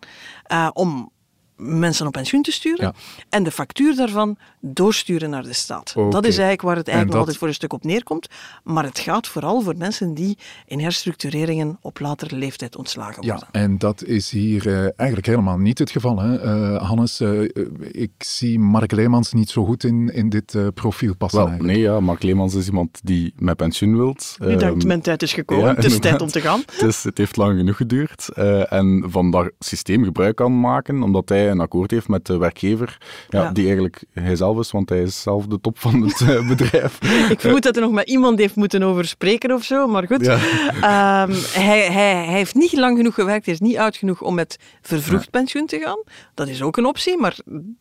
Uh, 0.52 0.68
om 0.72 1.10
mensen 1.56 2.06
op 2.06 2.12
pensioen 2.12 2.42
te 2.42 2.52
sturen 2.52 2.84
ja. 2.84 2.94
en 3.28 3.42
de 3.42 3.50
factuur 3.50 3.96
daarvan 3.96 4.36
doorsturen 4.60 5.30
naar 5.30 5.42
de 5.42 5.52
staat. 5.52 5.92
Okay. 5.96 6.10
Dat 6.10 6.24
is 6.24 6.34
eigenlijk 6.36 6.62
waar 6.62 6.76
het 6.76 6.88
eigenlijk 6.88 7.10
dat... 7.10 7.20
altijd 7.20 7.38
voor 7.38 7.48
een 7.48 7.54
stuk 7.54 7.72
op 7.72 7.84
neerkomt. 7.84 8.28
Maar 8.62 8.84
het 8.84 8.98
gaat 8.98 9.28
vooral 9.28 9.60
voor 9.60 9.76
mensen 9.76 10.14
die 10.14 10.38
in 10.66 10.80
herstructureringen 10.80 11.78
op 11.80 12.00
latere 12.00 12.36
leeftijd 12.36 12.76
ontslagen 12.76 13.26
worden. 13.26 13.48
Ja, 13.52 13.60
en 13.60 13.78
dat 13.78 14.04
is 14.04 14.30
hier 14.30 14.66
uh, 14.66 14.78
eigenlijk 14.96 15.26
helemaal 15.26 15.58
niet 15.58 15.78
het 15.78 15.90
geval. 15.90 16.18
Hè? 16.18 16.44
Uh, 16.44 16.82
Hannes, 16.82 17.20
uh, 17.20 17.48
ik 17.90 18.12
zie 18.18 18.58
Mark 18.58 18.92
Leemans 18.92 19.32
niet 19.32 19.50
zo 19.50 19.64
goed 19.64 19.84
in, 19.84 20.12
in 20.14 20.28
dit 20.28 20.56
profiel 20.74 21.16
passen. 21.16 21.44
Wel, 21.44 21.56
nee, 21.58 21.78
ja, 21.78 22.00
Mark 22.00 22.22
Leemans 22.22 22.54
is 22.54 22.66
iemand 22.66 23.00
die 23.02 23.32
met 23.36 23.56
pensioen 23.56 23.96
wilt. 23.96 24.36
Die 24.38 24.56
denkt, 24.56 24.82
um, 24.82 24.88
mijn 24.88 25.00
tijd 25.00 25.22
is 25.22 25.32
gekomen, 25.32 25.64
ja, 25.64 25.74
het 25.74 25.84
is 25.84 25.98
tijd 25.98 26.20
om 26.20 26.28
te 26.28 26.40
gaan. 26.40 26.62
Het, 26.66 26.82
is, 26.82 27.04
het 27.04 27.18
heeft 27.18 27.36
lang 27.36 27.58
genoeg 27.58 27.76
geduurd. 27.76 28.28
en 28.68 29.04
van 29.06 29.30
dat 29.30 29.50
systeem 29.58 30.04
gebruik 30.04 30.36
kan 30.36 30.60
maken, 30.60 31.02
omdat 31.02 31.30
hij 31.44 31.52
een 31.52 31.60
akkoord 31.60 31.90
heeft 31.90 32.08
met 32.08 32.26
de 32.26 32.36
werkgever, 32.36 32.98
ja, 33.28 33.42
Ja. 33.42 33.50
die 33.52 33.64
eigenlijk 33.64 34.04
hij 34.12 34.36
zelf 34.36 34.58
is, 34.58 34.70
want 34.70 34.88
hij 34.88 35.02
is 35.02 35.22
zelf 35.22 35.46
de 35.46 35.60
top 35.60 35.78
van 35.78 36.02
het 36.02 36.20
eh, 36.20 36.48
bedrijf. 36.48 36.98
Ik 37.30 37.40
vermoed 37.40 37.62
dat 37.62 37.76
er 37.76 37.82
nog 37.82 37.92
met 37.92 38.08
iemand 38.08 38.38
heeft 38.38 38.56
moeten 38.56 38.82
over 38.82 39.04
spreken 39.06 39.52
of 39.52 39.62
zo, 39.64 39.86
maar 39.86 40.06
goed. 40.06 40.24
Ja. 40.24 40.38
Ehm, 40.80 41.32
hij, 41.52 41.80
hij, 41.80 42.14
hij 42.14 42.34
heeft 42.34 42.54
niet 42.54 42.72
lang 42.72 42.96
genoeg 42.96 43.14
gewerkt, 43.14 43.44
hij 43.44 43.54
is 43.54 43.60
niet 43.60 43.76
oud 43.76 43.96
genoeg 43.96 44.22
om 44.22 44.34
met 44.34 44.58
vervroegd 44.82 45.30
pensioen 45.30 45.66
te 45.66 45.78
gaan. 45.78 46.02
Dat 46.34 46.48
is 46.48 46.62
ook 46.62 46.76
een 46.76 46.86
optie, 46.86 47.18
maar 47.18 47.36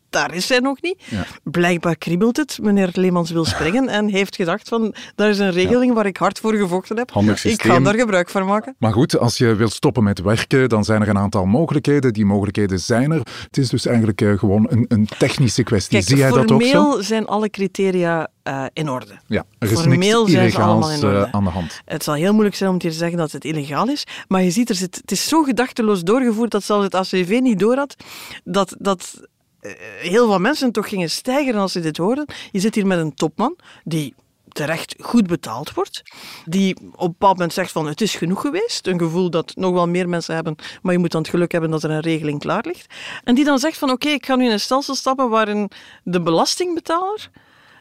daar 0.10 0.34
is 0.36 0.50
hij 0.50 0.60
nog 0.60 0.82
niet. 0.82 1.04
Ja. 1.10 1.26
Blijkbaar 1.44 1.96
kriebelt 1.96 2.38
het, 2.38 2.60
meneer 2.62 2.90
Leemans 2.94 3.32
wil 3.32 3.46
springen 3.46 3.88
en 3.88 4.10
heeft 4.10 4.36
gedacht 4.36 4.70
van, 4.70 4.96
daar 5.16 5.30
is 5.30 5.40
een 5.40 5.52
regeling 5.52 5.94
waar 5.94 6.06
ik 6.06 6.18
hard 6.18 6.40
voor 6.40 6.54
gevochten 6.54 6.98
heb. 6.98 7.12
Handig 7.12 7.46
Ik 7.46 7.64
ga 7.64 7.80
daar 7.80 7.96
gebruik 7.96 8.30
van 8.30 8.46
maken. 8.46 8.76
Maar 8.78 8.94
goed, 8.94 9.18
als 9.18 9.38
je 9.38 9.56
wilt 9.56 9.74
stoppen 9.74 10.04
met 10.04 10.22
werken, 10.22 10.70
dan 10.70 10.84
zijn 10.84 11.02
er 11.02 11.08
een 11.08 11.18
aantal 11.18 11.46
mogelijkheden. 11.46 12.14
Die 12.14 12.26
mogelijkheden 12.26 12.80
zijn 12.80 13.12
er. 13.12 13.22
Het 13.54 13.64
is 13.64 13.70
dus 13.70 13.86
eigenlijk 13.86 14.22
uh, 14.22 14.38
gewoon 14.38 14.68
een, 14.70 14.86
een, 14.88 15.08
technische 15.18 15.64
kwestie. 15.64 15.92
Kijk, 15.92 16.08
Zie 16.08 16.18
jij 16.18 16.30
dat 16.30 16.38
ook 16.40 16.48
formeel 16.48 16.94
zo? 16.94 17.02
zijn 17.02 17.26
alle 17.28 17.50
criteria 17.50 18.28
uh, 18.44 18.66
in 18.74 18.90
orde. 18.90 19.20
Ja, 19.28 19.46
er 19.60 19.72
is 19.72 19.80
formeel 19.80 20.20
niks 20.20 20.32
zijn 20.32 20.52
ze 20.52 20.62
allemaal 20.62 20.92
in 20.92 21.04
orde. 21.04 21.18
uh, 21.18 21.32
aan 21.32 21.44
de 21.44 21.50
hand. 21.50 21.82
Het 21.86 22.04
zal 22.04 22.14
heel 22.14 22.32
moeilijk 22.32 22.56
zijn 22.56 22.70
om 22.70 22.78
te 22.78 22.92
zeggen 22.92 23.18
dat 23.18 23.32
het 23.32 23.46
illegaal 23.46 23.90
is, 23.90 24.04
maar 24.28 24.42
je 24.44 24.52
ziet, 24.52 24.70
er 24.70 24.76
zit, 24.76 24.96
het 24.96 25.12
is 25.12 25.28
zo 25.28 25.44
gedachteloos 25.44 26.04
doorgevoerd 26.04 26.52
dat 26.52 26.64
zelfs 26.64 26.84
het 26.84 26.96
ACV 26.96 27.40
niet 27.42 27.60
doorhad 27.60 27.96
dat... 28.44 28.76
dat 28.80 29.22
uh, 29.62 29.72
heel 29.98 30.28
veel 30.28 30.40
mensen 30.40 30.72
toch 30.72 30.90
gingen 30.90 31.10
stijgen 31.10 31.56
als 31.56 31.72
ze 31.72 31.80
dit 31.80 31.98
hoorden. 31.98 32.26
Je 32.52 32.60
zit 32.60 32.76
hier 32.76 32.88
met 32.88 33.00
een 33.00 33.14
topman 33.14 33.58
die 33.84 34.14
terecht 34.54 34.96
goed 35.00 35.28
betaald 35.28 35.74
wordt, 35.74 36.02
die 36.46 36.76
op 36.76 37.02
een 37.02 37.08
bepaald 37.08 37.34
moment 37.34 37.54
zegt 37.54 37.72
van 37.72 37.88
het 37.88 38.02
is 38.02 38.16
genoeg 38.16 38.42
geweest, 38.42 38.88
een 38.88 39.00
gevoel 39.00 39.30
dat 39.30 39.56
nog 39.56 39.74
wel 39.74 39.88
meer 39.88 40.10
mensen 40.10 40.36
hebben, 40.36 40.56
maar 40.82 40.94
je 40.94 41.00
moet 41.00 41.12
dan 41.12 41.22
het 41.22 41.30
geluk 41.30 41.52
hebben 41.52 41.70
dat 41.72 41.84
er 41.84 41.92
een 41.92 42.00
regeling 42.00 42.40
klaar 42.40 42.64
ligt, 42.66 42.94
en 43.24 43.36
die 43.36 43.46
dan 43.46 43.60
zegt 43.60 43.78
van 43.78 43.90
oké, 43.90 44.06
okay, 44.06 44.18
ik 44.18 44.26
ga 44.26 44.36
nu 44.36 44.46
in 44.46 44.52
een 44.52 44.60
stelsel 44.60 44.96
stappen 44.96 45.30
waarin 45.30 45.72
de 46.04 46.22
belastingbetaler 46.22 47.30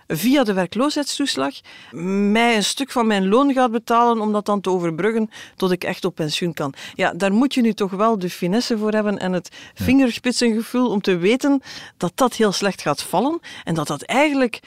via 0.06 0.44
de 0.44 0.52
werkloosheidstoeslag 0.52 1.54
mij 2.30 2.56
een 2.56 2.64
stuk 2.64 2.90
van 2.90 3.06
mijn 3.06 3.28
loon 3.28 3.52
gaat 3.52 3.70
betalen 3.70 4.20
om 4.20 4.32
dat 4.32 4.46
dan 4.46 4.60
te 4.60 4.70
overbruggen 4.70 5.30
tot 5.56 5.70
ik 5.70 5.84
echt 5.84 6.04
op 6.04 6.14
pensioen 6.14 6.54
kan. 6.54 6.74
Ja, 6.94 7.12
daar 7.12 7.32
moet 7.32 7.54
je 7.54 7.60
nu 7.60 7.72
toch 7.72 7.90
wel 7.90 8.18
de 8.18 8.30
finesse 8.30 8.78
voor 8.78 8.92
hebben 8.92 9.18
en 9.18 9.32
het 9.32 9.48
ja. 9.74 9.84
vingerspitsengevoel 9.84 10.90
om 10.90 11.00
te 11.00 11.16
weten 11.16 11.62
dat 11.96 12.12
dat 12.14 12.34
heel 12.34 12.52
slecht 12.52 12.82
gaat 12.82 13.02
vallen 13.02 13.40
en 13.64 13.74
dat 13.74 13.86
dat 13.86 14.02
eigenlijk 14.02 14.60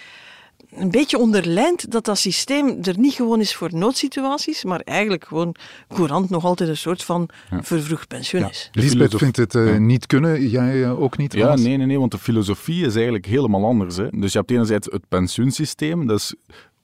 een 0.70 0.92
beetje 0.92 1.18
onderlijnt 1.18 1.92
dat 1.92 2.06
dat 2.06 2.18
systeem 2.18 2.78
er 2.82 3.00
niet 3.00 3.14
gewoon 3.14 3.40
is 3.40 3.56
voor 3.56 3.70
noodsituaties, 3.74 4.64
maar 4.64 4.80
eigenlijk 4.80 5.26
gewoon 5.26 5.56
courant 5.88 6.30
nog 6.30 6.46
altijd 6.46 6.70
een 6.70 6.78
soort 6.78 7.04
van 7.04 7.30
ja. 7.52 7.64
vervroegd 7.64 8.08
pensioen 8.08 8.42
ja. 8.42 8.50
is. 8.50 8.70
Lisbeth 8.72 9.16
vindt 9.16 9.38
het 9.38 9.54
uh, 9.54 9.74
ja. 9.74 9.78
niet 9.78 10.06
kunnen, 10.06 10.48
jij 10.48 10.76
uh, 10.76 11.02
ook 11.02 11.18
niet? 11.18 11.34
Ja, 11.34 11.56
nee, 11.56 11.78
nee, 11.78 11.88
nee, 11.88 12.00
want 12.00 12.12
de 12.12 12.18
filosofie 12.18 12.86
is 12.86 12.96
eigenlijk 12.96 13.26
helemaal 13.26 13.66
anders. 13.66 13.98
Hè. 13.98 14.08
Dus 14.10 14.32
je 14.32 14.38
hebt 14.38 14.52
enerzijds 14.52 14.88
het 14.92 15.08
pensioensysteem, 15.08 16.08
dat 16.08 16.18
is 16.18 16.36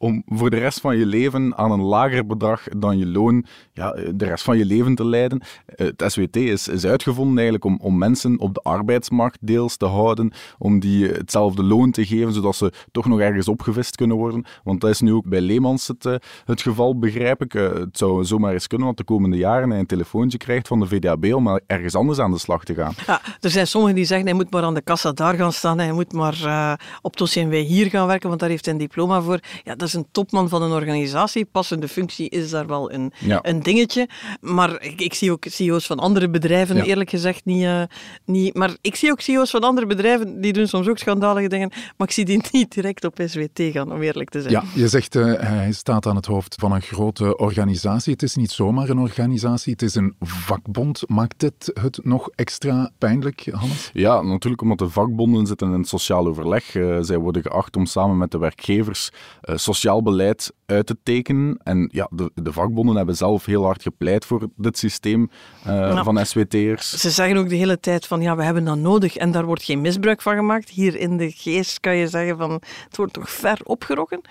om 0.02 0.24
voor 0.26 0.50
de 0.50 0.58
rest 0.58 0.80
van 0.80 0.98
je 0.98 1.06
leven 1.06 1.58
aan 1.58 1.72
een 1.72 1.82
lager 1.82 2.26
bedrag 2.26 2.64
dan 2.78 2.98
je 2.98 3.06
loon 3.06 3.46
ja, 3.82 4.12
de 4.16 4.26
rest 4.26 4.44
van 4.44 4.58
je 4.58 4.66
leven 4.66 4.96
te 4.96 5.06
leiden. 5.06 5.42
Het 5.66 6.04
SWT 6.06 6.36
is, 6.36 6.68
is 6.68 6.86
uitgevonden 6.86 7.36
eigenlijk 7.36 7.66
om, 7.66 7.80
om 7.82 7.98
mensen 7.98 8.40
op 8.40 8.54
de 8.54 8.62
arbeidsmarkt 8.62 9.38
deels 9.42 9.78
te 9.78 9.86
houden, 9.86 10.32
om 10.58 10.80
die 10.80 11.08
hetzelfde 11.08 11.64
loon 11.64 11.92
te 11.92 12.06
geven, 12.06 12.34
zodat 12.34 12.56
ze 12.56 12.72
toch 12.92 13.06
nog 13.06 13.20
ergens 13.20 13.48
opgevist 13.48 13.96
kunnen 13.96 14.18
worden. 14.18 14.46
Want 14.64 14.82
dat 14.82 14.90
is 14.90 15.00
nu 15.00 15.14
ook 15.14 15.28
bij 15.28 15.42
Leemans 15.42 15.88
het, 15.88 16.20
het 16.46 16.62
geval, 16.62 17.00
begrijp 17.00 17.44
ik. 17.44 17.52
Het 17.52 17.98
zou 17.98 18.26
zomaar 18.26 18.54
eens 18.54 18.68
kunnen 18.68 18.88
dat 18.88 18.98
de 18.98 19.04
komende 19.04 19.38
jaren 19.38 19.70
hij 19.70 19.80
een 19.80 19.86
telefoontje 19.86 20.38
krijgt 20.38 20.68
van 20.68 20.80
de 20.80 20.88
VDAB 20.88 21.34
om 21.34 21.60
ergens 21.68 21.96
anders 21.96 22.20
aan 22.20 22.32
de 22.32 22.38
slag 22.38 22.64
te 22.64 22.74
gaan. 22.74 22.94
Ja, 23.08 23.22
er 23.40 23.50
zijn 23.50 23.68
sommigen 23.68 23.96
die 23.96 24.06
zeggen 24.06 24.28
hij 24.28 24.36
moet 24.36 24.52
maar 24.52 24.64
aan 24.64 24.74
de 24.74 24.82
kassa 24.82 25.12
daar 25.12 25.36
gaan 25.36 25.54
staan, 25.54 25.80
hij 25.80 25.92
moet 25.92 26.14
maar 26.14 26.40
uh, 26.44 26.74
op 27.02 27.22
OCMW 27.22 27.54
hier 27.54 27.90
gaan 27.90 28.08
werken, 28.08 28.28
want 28.28 28.40
daar 28.40 28.50
heeft 28.50 28.66
hij 28.66 28.74
een 28.74 28.80
diploma 28.80 29.22
voor. 29.22 29.40
Ja, 29.64 29.76
dat 29.76 29.88
is 29.88 29.94
een 29.94 30.08
topman 30.12 30.50
van 30.50 30.62
een 30.62 30.72
organisatie. 30.72 31.46
Passende 31.46 31.88
functie 31.88 32.30
is 32.30 32.50
daar 32.50 32.68
wel 32.68 32.92
een, 32.92 33.12
ja. 33.20 33.40
een 33.42 33.62
dingetje. 33.72 34.10
Maar 34.42 34.82
ik, 34.82 35.02
ik, 35.02 35.14
zie 35.14 35.32
ook 35.32 35.46
CEO's 35.50 35.86
van 35.86 36.00
andere 36.00 36.30
bedrijven, 36.30 36.76
ja. 36.76 36.84
eerlijk 36.84 37.10
gezegd, 37.10 37.46
niet, 37.46 37.64
uh, 37.64 37.84
niet. 38.26 38.54
Maar 38.54 38.76
ik 38.82 38.96
zie 38.96 39.12
ook 39.12 39.22
CEO's 39.22 39.50
van 39.50 39.62
andere 39.62 39.88
bedrijven, 39.88 40.42
die 40.42 40.54
doen 40.54 40.68
soms 40.68 40.88
ook 40.88 40.98
schandalige 40.98 41.48
dingen. 41.48 41.70
Maar 41.70 42.08
ik 42.08 42.14
zie 42.14 42.26
die 42.26 42.42
niet 42.52 42.74
direct 42.74 43.06
op 43.06 43.20
SWT 43.26 43.62
gaan, 43.62 43.92
om 43.92 44.02
eerlijk 44.02 44.30
te 44.30 44.42
zijn. 44.42 44.54
Ja, 44.54 44.64
je 44.76 44.88
zegt 44.88 45.16
uh, 45.16 45.34
hij 45.38 45.72
staat 45.72 46.06
aan 46.06 46.16
het 46.16 46.26
hoofd 46.26 46.56
van 46.60 46.72
een 46.72 46.82
grote 46.82 47.38
organisatie. 47.38 48.14
Het 48.14 48.24
is 48.24 48.36
niet 48.36 48.52
zomaar 48.52 48.90
een 48.90 49.00
organisatie, 49.00 49.72
het 49.72 49.82
is 49.82 49.96
een 49.96 50.16
vakbond. 50.20 51.04
Maakt 51.08 51.40
dit 51.40 51.72
het 51.82 52.00
nog 52.04 52.30
extra 52.36 52.92
pijnlijk, 52.98 53.48
Hannes? 53.52 53.90
Ja, 53.94 54.22
natuurlijk 54.22 54.62
omdat 54.62 54.78
de 54.78 54.90
vakbonden 54.90 55.46
zitten 55.46 55.74
in 55.74 55.80
het 55.80 55.88
sociaal 55.88 56.28
overleg. 56.28 56.76
Uh, 56.76 56.98
zij 57.02 57.18
worden 57.18 57.42
geacht 57.42 57.76
om 57.76 57.86
samen 57.86 58.18
met 58.18 58.32
de 58.32 58.38
werkgevers 58.38 59.10
sociaal 59.42 60.02
beleid 60.02 60.52
uit 60.72 60.86
te 60.86 60.98
tekenen. 61.04 61.60
En 61.64 61.90
ja, 61.92 62.08
de, 62.12 62.32
de, 62.36 62.54
vakbonden 62.54 62.96
hebben 62.96 63.16
zelf 63.16 63.46
heel 63.52 63.64
hard 63.64 63.82
gepleit 63.82 64.26
voor 64.26 64.48
dit 64.56 64.78
systeem 64.78 65.30
uh, 65.68 65.74
ja. 65.74 66.04
van 66.04 66.26
SWT'ers. 66.26 66.90
Ze 66.90 67.10
zeggen 67.10 67.38
ook 67.38 67.50
de 67.50 67.56
hele 67.56 67.80
tijd 67.80 68.08
van 68.08 68.22
ja, 68.22 68.36
we 68.36 68.44
hebben 68.44 68.64
dat 68.64 68.78
nodig 68.78 69.16
en 69.16 69.32
daar 69.32 69.46
wordt 69.46 69.64
geen 69.64 69.82
misbruik 69.82 70.22
van 70.22 70.36
gemaakt. 70.36 70.70
Hier 70.70 70.96
in 70.96 71.18
de 71.18 71.32
geest 71.32 71.80
kan 71.80 71.96
je 71.96 72.08
zeggen 72.08 72.38
van 72.38 72.52
het 72.86 72.98
wordt 72.98 73.14
toch 73.14 73.30
ver 73.30 73.60
opgerokken. 73.64 74.22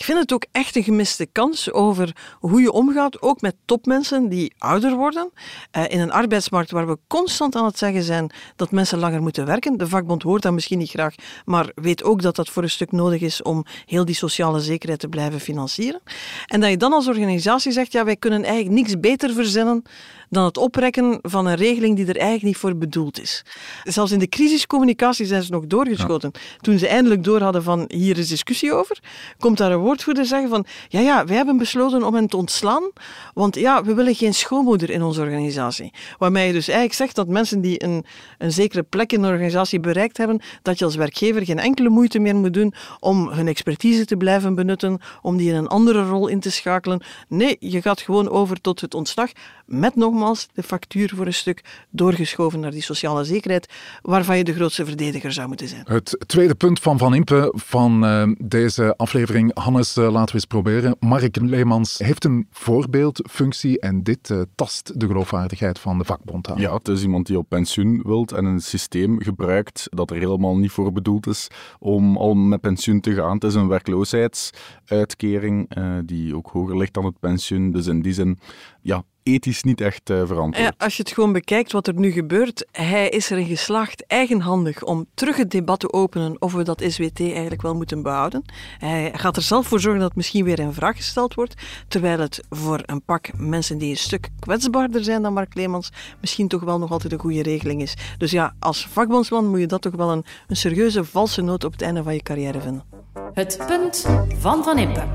Ik 0.00 0.06
vind 0.06 0.18
het 0.18 0.32
ook 0.32 0.46
echt 0.52 0.76
een 0.76 0.82
gemiste 0.82 1.26
kans 1.26 1.72
over 1.72 2.16
hoe 2.38 2.60
je 2.60 2.72
omgaat, 2.72 3.22
ook 3.22 3.40
met 3.40 3.54
topmensen 3.64 4.28
die 4.28 4.52
ouder 4.58 4.96
worden. 4.96 5.30
Uh, 5.76 5.84
in 5.88 6.00
een 6.00 6.12
arbeidsmarkt 6.12 6.70
waar 6.70 6.86
we 6.86 6.98
constant 7.06 7.56
aan 7.56 7.64
het 7.64 7.78
zeggen 7.78 8.02
zijn 8.02 8.30
dat 8.56 8.70
mensen 8.70 8.98
langer 8.98 9.22
moeten 9.22 9.46
werken. 9.46 9.78
De 9.78 9.88
vakbond 9.88 10.22
hoort 10.22 10.42
dat 10.42 10.52
misschien 10.52 10.78
niet 10.78 10.90
graag, 10.90 11.14
maar 11.44 11.72
weet 11.74 12.02
ook 12.02 12.22
dat 12.22 12.36
dat 12.36 12.48
voor 12.48 12.62
een 12.62 12.70
stuk 12.70 12.92
nodig 12.92 13.20
is 13.20 13.42
om 13.42 13.64
heel 13.86 14.04
die 14.04 14.14
sociale 14.14 14.60
zekerheid 14.60 15.00
te 15.00 15.08
blijven 15.08 15.40
financieren. 15.40 16.00
En 16.46 16.60
dat 16.60 16.70
je 16.70 16.76
dan 16.76 16.92
als 16.92 17.08
organisatie 17.08 17.72
zegt, 17.72 17.92
ja, 17.92 18.04
wij 18.04 18.16
kunnen 18.16 18.44
eigenlijk 18.44 18.74
niks 18.74 19.00
beter 19.00 19.32
verzinnen 19.32 19.82
dan 20.30 20.44
het 20.44 20.56
oprekken 20.56 21.18
van 21.22 21.46
een 21.46 21.54
regeling 21.54 21.96
die 21.96 22.06
er 22.06 22.16
eigenlijk 22.16 22.44
niet 22.44 22.56
voor 22.56 22.76
bedoeld 22.76 23.20
is. 23.20 23.44
Zelfs 23.84 24.12
in 24.12 24.18
de 24.18 24.28
crisiscommunicatie 24.28 25.26
zijn 25.26 25.42
ze 25.42 25.50
nog 25.50 25.66
doorgeschoten. 25.66 26.30
Ja. 26.32 26.40
Toen 26.60 26.78
ze 26.78 26.88
eindelijk 26.88 27.24
door 27.24 27.40
hadden 27.40 27.62
van 27.62 27.84
hier 27.88 28.18
is 28.18 28.28
discussie 28.28 28.72
over, 28.72 28.98
komt 29.38 29.58
daar 29.58 29.72
een 29.72 29.78
woordvoerder 29.78 30.26
zeggen 30.26 30.48
van 30.48 30.64
ja, 30.88 31.00
ja, 31.00 31.24
wij 31.24 31.36
hebben 31.36 31.56
besloten 31.56 32.02
om 32.02 32.14
hen 32.14 32.26
te 32.26 32.36
ontslaan, 32.36 32.90
want 33.34 33.54
ja, 33.54 33.84
we 33.84 33.94
willen 33.94 34.14
geen 34.14 34.34
schoonmoeder 34.34 34.90
in 34.90 35.02
onze 35.02 35.20
organisatie. 35.20 35.92
Waarmee 36.18 36.46
je 36.46 36.52
dus 36.52 36.68
eigenlijk 36.68 36.96
zegt 36.98 37.14
dat 37.14 37.28
mensen 37.28 37.60
die 37.60 37.84
een, 37.84 38.04
een 38.38 38.52
zekere 38.52 38.82
plek 38.82 39.12
in 39.12 39.22
de 39.22 39.28
organisatie 39.28 39.80
bereikt 39.80 40.16
hebben, 40.16 40.40
dat 40.62 40.78
je 40.78 40.84
als 40.84 40.94
werkgever 40.94 41.44
geen 41.44 41.58
enkele 41.58 41.88
moeite 41.88 42.18
meer 42.18 42.36
moet 42.36 42.54
doen 42.54 42.74
om 43.00 43.28
hun 43.28 43.48
expertise 43.48 44.04
te 44.04 44.16
blijven 44.16 44.54
benutten, 44.54 45.00
om 45.22 45.36
die 45.36 45.50
in 45.50 45.56
een 45.56 45.68
andere 45.68 46.02
rol 46.02 46.28
in 46.28 46.40
te 46.40 46.50
schakelen. 46.50 47.02
Nee, 47.28 47.56
je 47.60 47.82
gaat 47.82 48.00
gewoon 48.00 48.28
over 48.28 48.60
tot 48.60 48.80
het 48.80 48.94
ontslag 48.94 49.30
met 49.66 49.96
nog 49.96 50.12
nogmaals 50.20 50.48
de 50.54 50.62
factuur 50.62 51.12
voor 51.14 51.26
een 51.26 51.34
stuk 51.34 51.64
doorgeschoven 51.90 52.60
naar 52.60 52.70
die 52.70 52.82
sociale 52.82 53.24
zekerheid, 53.24 53.72
waarvan 54.02 54.36
je 54.36 54.44
de 54.44 54.54
grootste 54.54 54.84
verdediger 54.84 55.32
zou 55.32 55.48
moeten 55.48 55.68
zijn. 55.68 55.82
Het 55.84 56.16
tweede 56.26 56.54
punt 56.54 56.80
van 56.80 56.98
Van 56.98 57.14
Impe 57.14 57.52
van 57.56 58.04
uh, 58.04 58.28
deze 58.38 58.96
aflevering, 58.96 59.58
Hannes, 59.58 59.96
uh, 59.96 60.10
laten 60.10 60.26
we 60.26 60.34
eens 60.34 60.44
proberen. 60.44 60.96
Mark 60.98 61.36
Leemans 61.36 61.98
heeft 61.98 62.24
een 62.24 62.46
voorbeeldfunctie 62.50 63.80
en 63.80 64.02
dit 64.02 64.30
uh, 64.30 64.40
tast 64.54 65.00
de 65.00 65.06
geloofwaardigheid 65.06 65.78
van 65.78 65.98
de 65.98 66.04
vakbond 66.04 66.50
aan. 66.50 66.58
Ja, 66.58 66.74
het 66.74 66.88
is 66.88 67.02
iemand 67.02 67.26
die 67.26 67.38
op 67.38 67.48
pensioen 67.48 68.02
wilt 68.04 68.32
en 68.32 68.44
een 68.44 68.60
systeem 68.60 69.22
gebruikt 69.22 69.86
dat 69.90 70.10
er 70.10 70.16
helemaal 70.16 70.56
niet 70.56 70.70
voor 70.70 70.92
bedoeld 70.92 71.26
is 71.26 71.48
om 71.78 72.16
al 72.16 72.34
met 72.34 72.60
pensioen 72.60 73.00
te 73.00 73.14
gaan. 73.14 73.34
Het 73.34 73.44
is 73.44 73.54
een 73.54 73.68
werkloosheidsuitkering 73.68 75.70
die 76.04 76.36
ook 76.36 76.48
hoger 76.48 76.76
ligt 76.76 76.94
dan 76.94 77.04
het 77.04 77.20
pensioen. 77.20 77.70
Dus 77.70 77.86
in 77.86 78.02
die 78.02 78.12
zin, 78.12 78.38
ja, 78.80 79.04
ethisch 79.22 79.62
niet 79.62 79.80
echt 79.80 80.10
uh, 80.10 80.26
verantwoord. 80.26 80.66
Ja, 80.66 80.84
als 80.84 80.96
je 80.96 81.02
het 81.02 81.12
gewoon 81.12 81.32
bekijkt 81.32 81.72
wat 81.72 81.86
er 81.86 81.94
nu 81.94 82.10
gebeurt, 82.10 82.66
hij 82.72 83.08
is 83.08 83.30
erin 83.30 83.46
geslaagd 83.46 84.06
eigenhandig 84.06 84.82
om 84.82 85.06
terug 85.14 85.36
het 85.36 85.50
debat 85.50 85.80
te 85.80 85.92
openen 85.92 86.42
of 86.42 86.52
we 86.52 86.62
dat 86.62 86.82
SWT 86.86 87.20
eigenlijk 87.20 87.62
wel 87.62 87.74
moeten 87.74 88.02
behouden. 88.02 88.44
Hij 88.78 89.10
gaat 89.14 89.36
er 89.36 89.42
zelf 89.42 89.66
voor 89.66 89.80
zorgen 89.80 90.00
dat 90.00 90.08
het 90.08 90.16
misschien 90.16 90.44
weer 90.44 90.58
in 90.58 90.72
vraag 90.72 90.96
gesteld 90.96 91.34
wordt, 91.34 91.54
terwijl 91.88 92.18
het 92.18 92.40
voor 92.50 92.80
een 92.86 93.02
pak 93.02 93.30
mensen 93.36 93.78
die 93.78 93.90
een 93.90 93.96
stuk 93.96 94.28
kwetsbaarder 94.38 95.04
zijn 95.04 95.22
dan 95.22 95.32
Mark 95.32 95.54
Leemans 95.54 95.90
misschien 96.20 96.48
toch 96.48 96.62
wel 96.62 96.78
nog 96.78 96.90
altijd 96.90 97.12
een 97.12 97.18
goede 97.18 97.42
regeling 97.42 97.82
is. 97.82 97.94
Dus 98.18 98.30
ja, 98.30 98.54
als 98.58 98.86
vakbondsman 98.86 99.46
moet 99.46 99.60
je 99.60 99.66
dat 99.66 99.82
toch 99.82 99.94
wel 99.94 100.10
een, 100.10 100.24
een 100.46 100.56
serieuze 100.56 101.04
valse 101.04 101.42
noot 101.42 101.64
op 101.64 101.72
het 101.72 101.82
einde 101.82 102.02
van 102.02 102.14
je 102.14 102.22
carrière 102.22 102.60
vinden. 102.60 102.84
Het 103.32 103.64
punt 103.66 104.06
van 104.38 104.64
Van 104.64 104.78
Impe. 104.78 105.08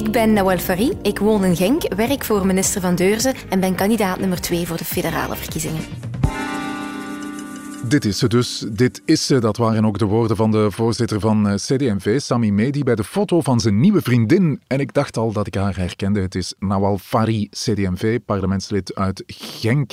Ik 0.00 0.12
ben 0.12 0.32
Nawal 0.32 0.58
Fari, 0.58 0.92
ik 1.02 1.18
woon 1.18 1.44
in 1.44 1.56
Genk, 1.56 1.94
werk 1.94 2.24
voor 2.24 2.46
minister 2.46 2.80
Van 2.80 2.94
Deurzen 2.94 3.34
en 3.48 3.60
ben 3.60 3.74
kandidaat 3.74 4.18
nummer 4.18 4.40
2 4.40 4.66
voor 4.66 4.76
de 4.76 4.84
federale 4.84 5.36
verkiezingen. 5.36 5.80
Dit 7.88 8.04
is 8.04 8.18
ze 8.18 8.28
dus. 8.28 8.66
Dit 8.72 9.02
is 9.04 9.26
ze. 9.26 9.38
Dat 9.38 9.56
waren 9.56 9.84
ook 9.84 9.98
de 9.98 10.04
woorden 10.04 10.36
van 10.36 10.50
de 10.50 10.70
voorzitter 10.70 11.20
van 11.20 11.48
eh, 11.48 11.54
CD&V, 11.54 12.20
Sami 12.20 12.52
Medi, 12.52 12.82
bij 12.82 12.94
de 12.94 13.04
foto 13.04 13.40
van 13.40 13.60
zijn 13.60 13.80
nieuwe 13.80 14.00
vriendin. 14.02 14.60
En 14.66 14.80
ik 14.80 14.92
dacht 14.92 15.16
al 15.16 15.32
dat 15.32 15.46
ik 15.46 15.54
haar 15.54 15.76
herkende. 15.76 16.20
Het 16.20 16.34
is 16.34 16.54
Nawal 16.58 16.98
Fari, 16.98 17.48
CD&V, 17.48 18.18
parlementslid 18.24 18.94
uit 18.94 19.22
Genk. 19.26 19.92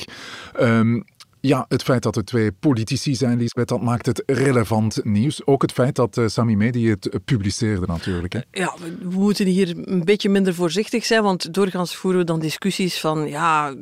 Um, 0.60 1.04
ja, 1.40 1.66
het 1.68 1.84
feit 1.84 2.04
dat 2.04 2.16
er 2.16 2.26
twee 2.26 2.52
politici 2.52 3.16
zijn, 3.16 3.38
Lisbeth, 3.38 3.68
dat 3.68 3.82
maakt 3.82 4.06
het 4.06 4.24
relevant 4.26 5.00
nieuws. 5.04 5.46
Ook 5.46 5.62
het 5.62 5.72
feit 5.72 5.96
dat 5.96 6.18
uh, 6.18 6.28
Sami 6.28 6.56
Medi 6.56 6.90
het 6.90 7.10
publiceerde 7.26 7.86
natuurlijk. 7.86 8.34
Hè? 8.34 8.40
Ja, 8.52 8.74
we 9.02 9.20
moeten 9.20 9.46
hier 9.46 9.76
een 9.84 10.04
beetje 10.04 10.30
minder 10.30 10.54
voorzichtig 10.54 11.06
zijn, 11.06 11.24
want 11.24 11.54
doorgaans 11.54 11.96
voeren 11.96 12.20
we 12.20 12.26
dan 12.26 12.40
discussies 12.40 13.00
van 13.00 13.28
ja, 13.28 13.76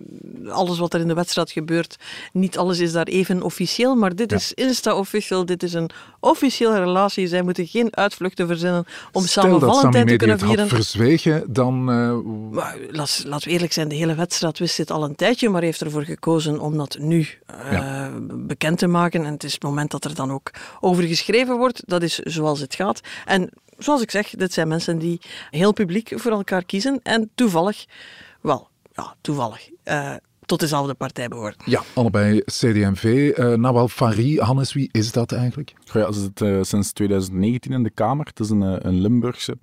alles 0.48 0.80
wat 0.80 0.94
er 0.94 1.00
in 1.00 1.08
de 1.08 1.13
wedstrijd 1.13 1.52
gebeurt, 1.52 1.96
niet 2.34 2.58
alles 2.58 2.80
is 2.80 2.91
daar 2.91 3.08
even 3.08 3.41
officieel, 3.41 3.96
maar 3.96 4.15
dit 4.15 4.32
is 4.32 4.54
insta-official, 4.54 5.46
dit 5.46 5.63
is 5.63 5.74
een 5.74 5.89
officiële 6.20 6.80
relatie. 6.80 7.28
Zij 7.28 7.41
moeten 7.41 7.68
geen 7.68 7.96
uitvluchten 7.96 8.48
verzinnen 8.48 8.86
om 9.12 9.26
Stel 9.26 9.44
samen 9.44 9.60
Valentijn 9.60 10.08
te 10.08 10.15
kunnen 10.15 10.39
vieren. 10.39 10.60
Had 10.60 10.68
verzwegen, 10.68 11.44
dan... 11.54 11.89
Uh... 11.89 12.18
Maar, 12.52 12.78
laten 13.24 13.48
we 13.48 13.50
eerlijk 13.50 13.74
zijn, 13.74 13.88
de 13.88 13.96
hele 13.96 14.15
wedstrijd 14.15 14.60
wist 14.60 14.78
dit 14.78 14.91
al 14.91 15.04
een 15.04 15.15
tijdje, 15.15 15.50
maar 15.50 15.62
heeft 15.62 15.82
ervoor 15.82 16.04
gekozen 16.04 16.60
om 16.60 16.78
dat 16.78 16.98
nu 17.00 17.28
ja. 17.48 18.08
uh, 18.08 18.16
bekend 18.34 18.78
te 18.78 18.88
maken. 18.88 19.26
En 19.26 19.34
het 19.34 19.44
is 19.44 19.54
het 19.54 19.64
moment 19.64 19.92
dat 19.92 20.06
er 20.06 20.16
dan 20.16 20.32
ook 20.32 20.52
over 20.80 21.04
geschreven 21.04 21.58
wordt. 21.58 21.84
Dat 21.86 22.04
is 22.04 22.20
zoals 22.20 22.60
het 22.60 22.76
gaat. 22.76 23.02
En 23.26 23.50
zoals 23.78 24.02
ik 24.02 24.12
zeg, 24.12 24.30
dit 24.30 24.54
zijn 24.54 24.68
mensen 24.68 24.98
die 24.98 25.22
heel 25.50 25.74
publiek 25.74 26.12
voor 26.16 26.32
elkaar 26.32 26.66
kiezen. 26.66 27.00
En 27.04 27.30
toevallig, 27.36 27.86
wel, 28.42 28.68
ja, 28.94 29.16
toevallig. 29.22 29.70
Uh, 29.86 30.14
tot 30.46 30.60
dezelfde 30.60 30.94
partij 30.94 31.28
behoren. 31.28 31.56
Ja, 31.66 31.84
allebei 31.94 32.40
CD&V. 32.40 33.04
Uh, 33.38 33.54
Nawal 33.54 33.88
Fari, 33.88 34.40
Hannes, 34.40 34.74
wie 34.74 34.90
is 34.92 35.12
dat 35.12 35.32
eigenlijk? 35.32 35.74
Ja, 35.94 36.12
ze 36.12 36.20
zit 36.20 36.42
uh, 36.42 36.62
sinds 36.62 36.92
2019 36.92 37.72
in 37.72 37.84
de 37.84 37.90
Kamer. 37.90 38.26
Het 38.26 38.40
is 38.40 38.50
een, 38.50 38.88
een 38.88 39.02
Limburgse. 39.02 39.58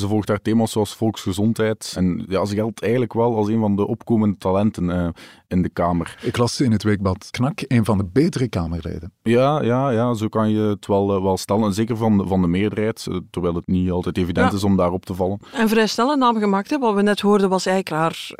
Ze 0.00 0.08
volgt 0.08 0.26
daar 0.26 0.42
thema's 0.42 0.72
zoals 0.72 0.94
volksgezondheid. 0.94 1.92
En 1.96 2.24
ja, 2.28 2.44
ze 2.44 2.54
geldt 2.54 2.82
eigenlijk 2.82 3.12
wel 3.12 3.36
als 3.36 3.48
een 3.48 3.60
van 3.60 3.76
de 3.76 3.86
opkomende 3.86 4.36
talenten 4.38 4.84
uh, 4.84 5.08
in 5.48 5.62
de 5.62 5.68
Kamer. 5.68 6.18
Ik 6.22 6.36
las 6.36 6.60
in 6.60 6.72
het 6.72 6.82
weekblad 6.82 7.28
Knak, 7.30 7.64
een 7.66 7.84
van 7.84 7.98
de 7.98 8.04
betere 8.12 8.48
Kamerleden. 8.48 9.12
Ja, 9.22 9.62
ja, 9.62 9.90
ja 9.90 10.14
zo 10.14 10.28
kan 10.28 10.50
je 10.50 10.60
het 10.60 10.86
wel, 10.86 11.16
uh, 11.16 11.22
wel 11.22 11.36
stellen. 11.36 11.64
En 11.64 11.72
zeker 11.72 11.96
van 11.96 12.18
de, 12.18 12.26
van 12.26 12.40
de 12.40 12.46
meerderheid, 12.48 13.06
uh, 13.08 13.18
terwijl 13.30 13.54
het 13.54 13.66
niet 13.66 13.90
altijd 13.90 14.18
evident 14.18 14.50
ja. 14.50 14.56
is 14.56 14.64
om 14.64 14.76
daarop 14.76 15.06
te 15.06 15.14
vallen. 15.14 15.40
En 15.52 15.68
vrij 15.68 15.86
snel 15.86 16.12
een 16.12 16.18
naam 16.18 16.38
gemaakt. 16.38 16.70
Hè. 16.70 16.78
Wat 16.78 16.94
we 16.94 17.02
net 17.02 17.20
hoorden 17.20 17.48
was 17.48 17.66
eigenlijk 17.66 18.02
haar 18.02 18.34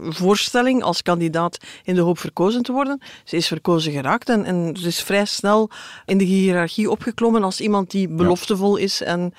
voorstelling 0.00 0.82
als 0.82 1.02
kandidaat 1.02 1.58
in 1.82 1.94
de 1.94 2.00
hoop 2.00 2.18
verkozen 2.18 2.62
te 2.62 2.72
worden. 2.72 3.00
Ze 3.24 3.36
is 3.36 3.46
verkozen 3.46 3.92
geraakt 3.92 4.28
en, 4.28 4.44
en 4.44 4.76
ze 4.76 4.86
is 4.86 5.02
vrij 5.02 5.24
snel 5.24 5.70
in 6.04 6.18
de 6.18 6.24
hiërarchie 6.24 6.90
opgeklommen 6.90 7.42
als 7.42 7.60
iemand 7.60 7.90
die 7.90 8.08
beloftevol 8.08 8.76
is 8.76 9.02
en 9.02 9.32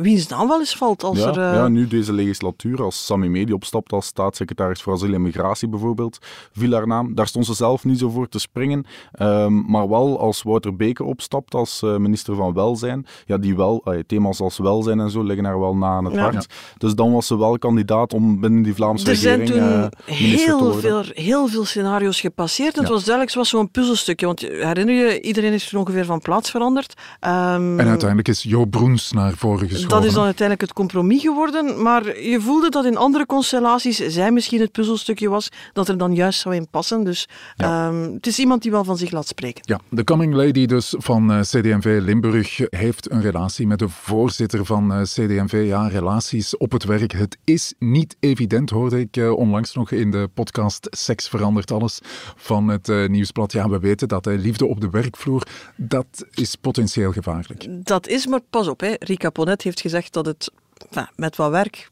wiens 0.00 0.26
naam 0.26 0.48
wel 0.48 0.59
eens 0.60 0.76
valt. 0.76 1.02
Als 1.02 1.18
ja, 1.18 1.28
er, 1.28 1.36
uh... 1.36 1.54
ja, 1.54 1.68
nu 1.68 1.88
deze 1.88 2.12
legislatuur, 2.12 2.82
als 2.82 3.06
Sami 3.06 3.28
Medi 3.28 3.52
opstapt 3.52 3.92
als 3.92 4.06
staatssecretaris 4.06 4.82
voor 4.82 4.92
asiel 4.92 5.14
en 5.14 5.22
migratie 5.22 5.68
bijvoorbeeld, 5.68 6.18
viel 6.52 6.72
haar 6.72 6.86
naam. 6.86 7.14
Daar 7.14 7.26
stond 7.26 7.46
ze 7.46 7.54
zelf 7.54 7.84
niet 7.84 7.98
zo 7.98 8.08
voor 8.08 8.28
te 8.28 8.38
springen. 8.38 8.84
Um, 9.22 9.64
maar 9.66 9.88
wel 9.88 10.20
als 10.20 10.42
Wouter 10.42 10.76
Beke 10.76 11.04
opstapt 11.04 11.54
als 11.54 11.82
uh, 11.84 11.96
minister 11.96 12.34
van 12.34 12.52
Welzijn, 12.52 13.06
ja, 13.26 13.38
die 13.38 13.56
wel, 13.56 13.82
uh, 13.84 13.98
thema's 14.06 14.40
als 14.40 14.58
welzijn 14.58 15.00
en 15.00 15.10
zo 15.10 15.22
liggen 15.22 15.44
haar 15.44 15.60
wel 15.60 15.76
na 15.76 15.86
aan 15.86 16.04
het 16.04 16.14
ja. 16.14 16.20
hart. 16.20 16.46
Dus 16.78 16.94
dan 16.94 17.12
was 17.12 17.26
ze 17.26 17.38
wel 17.38 17.58
kandidaat 17.58 18.12
om 18.12 18.40
binnen 18.40 18.62
die 18.62 18.74
Vlaamse 18.74 19.06
er 19.06 19.12
regering 19.12 19.40
Er 19.40 19.54
zijn 19.54 19.90
toen 19.90 20.14
uh, 20.14 20.16
heel 20.16 20.72
veel, 20.72 21.02
heel 21.12 21.46
veel 21.48 21.64
scenario's 21.64 22.20
gepasseerd. 22.20 22.74
En 22.74 22.80
het 22.80 22.90
was 22.92 23.04
duidelijk, 23.04 23.34
het 23.34 23.38
was 23.38 23.48
zo'n 23.48 23.70
puzzelstukje. 23.70 24.26
Want 24.26 24.40
herinner 24.40 24.94
je, 24.94 25.20
iedereen 25.20 25.52
is 25.52 25.68
toen 25.68 25.80
ongeveer 25.80 26.04
van 26.04 26.20
plaats 26.20 26.50
veranderd. 26.50 26.94
Um, 27.20 27.80
en 27.80 27.88
uiteindelijk 27.88 28.28
is 28.28 28.42
Jo 28.42 28.64
Broens 28.64 29.12
naar 29.12 29.32
voren 29.36 29.68
geschoven. 29.68 29.88
Dat 29.88 30.04
is 30.04 30.12
dan 30.12 30.24
uiteindelijk 30.24 30.49
het 30.58 30.72
compromis 30.72 31.22
geworden, 31.22 31.82
maar 31.82 32.20
je 32.20 32.40
voelde 32.40 32.68
dat 32.68 32.84
in 32.84 32.96
andere 32.96 33.26
constellaties 33.26 33.96
zij 33.96 34.32
misschien 34.32 34.60
het 34.60 34.72
puzzelstukje 34.72 35.28
was 35.28 35.48
dat 35.72 35.88
er 35.88 35.98
dan 35.98 36.14
juist 36.14 36.40
zou 36.40 36.54
in 36.54 36.68
passen. 36.70 37.04
Dus 37.04 37.28
ja. 37.56 37.88
um, 37.88 38.14
het 38.14 38.26
is 38.26 38.38
iemand 38.38 38.62
die 38.62 38.70
wel 38.70 38.84
van 38.84 38.96
zich 38.96 39.10
laat 39.10 39.26
spreken. 39.26 39.62
Ja, 39.64 39.80
de 39.88 40.04
coming 40.04 40.34
lady 40.34 40.66
dus 40.66 40.94
van 40.98 41.32
uh, 41.32 41.40
CD&V 41.40 41.98
Limburg 42.02 42.60
heeft 42.70 43.10
een 43.10 43.20
relatie 43.20 43.66
met 43.66 43.78
de 43.78 43.88
voorzitter 43.88 44.64
van 44.64 44.92
uh, 44.92 45.02
CD&V. 45.02 45.64
Ja, 45.66 45.88
relaties 45.88 46.56
op 46.56 46.72
het 46.72 46.84
werk. 46.84 47.12
Het 47.12 47.38
is 47.44 47.74
niet 47.78 48.16
evident, 48.20 48.70
hoorde 48.70 49.00
ik 49.00 49.16
uh, 49.16 49.32
onlangs 49.32 49.74
nog 49.74 49.90
in 49.90 50.10
de 50.10 50.28
podcast 50.34 50.86
Seks 50.90 51.28
verandert 51.28 51.70
alles 51.70 51.98
van 52.36 52.68
het 52.68 53.08
Nieuwsblad. 53.08 53.52
Ja, 53.52 53.68
we 53.68 53.78
weten 53.78 54.08
dat 54.08 54.26
liefde 54.26 54.66
op 54.66 54.80
de 54.80 54.90
werkvloer, 54.90 55.46
dat 55.76 56.26
is 56.34 56.56
potentieel 56.56 57.12
gevaarlijk. 57.12 57.66
Dat 57.70 58.08
is, 58.08 58.26
maar 58.26 58.40
pas 58.50 58.68
op, 58.68 58.80
hè. 58.80 58.94
Rika 58.98 59.30
Ponet 59.30 59.62
heeft 59.62 59.80
gezegd 59.80 60.12
dat 60.12 60.26
het 60.26 60.39
enfin, 60.88 61.08
met 61.16 61.36
wat 61.36 61.50
werk 61.50 61.90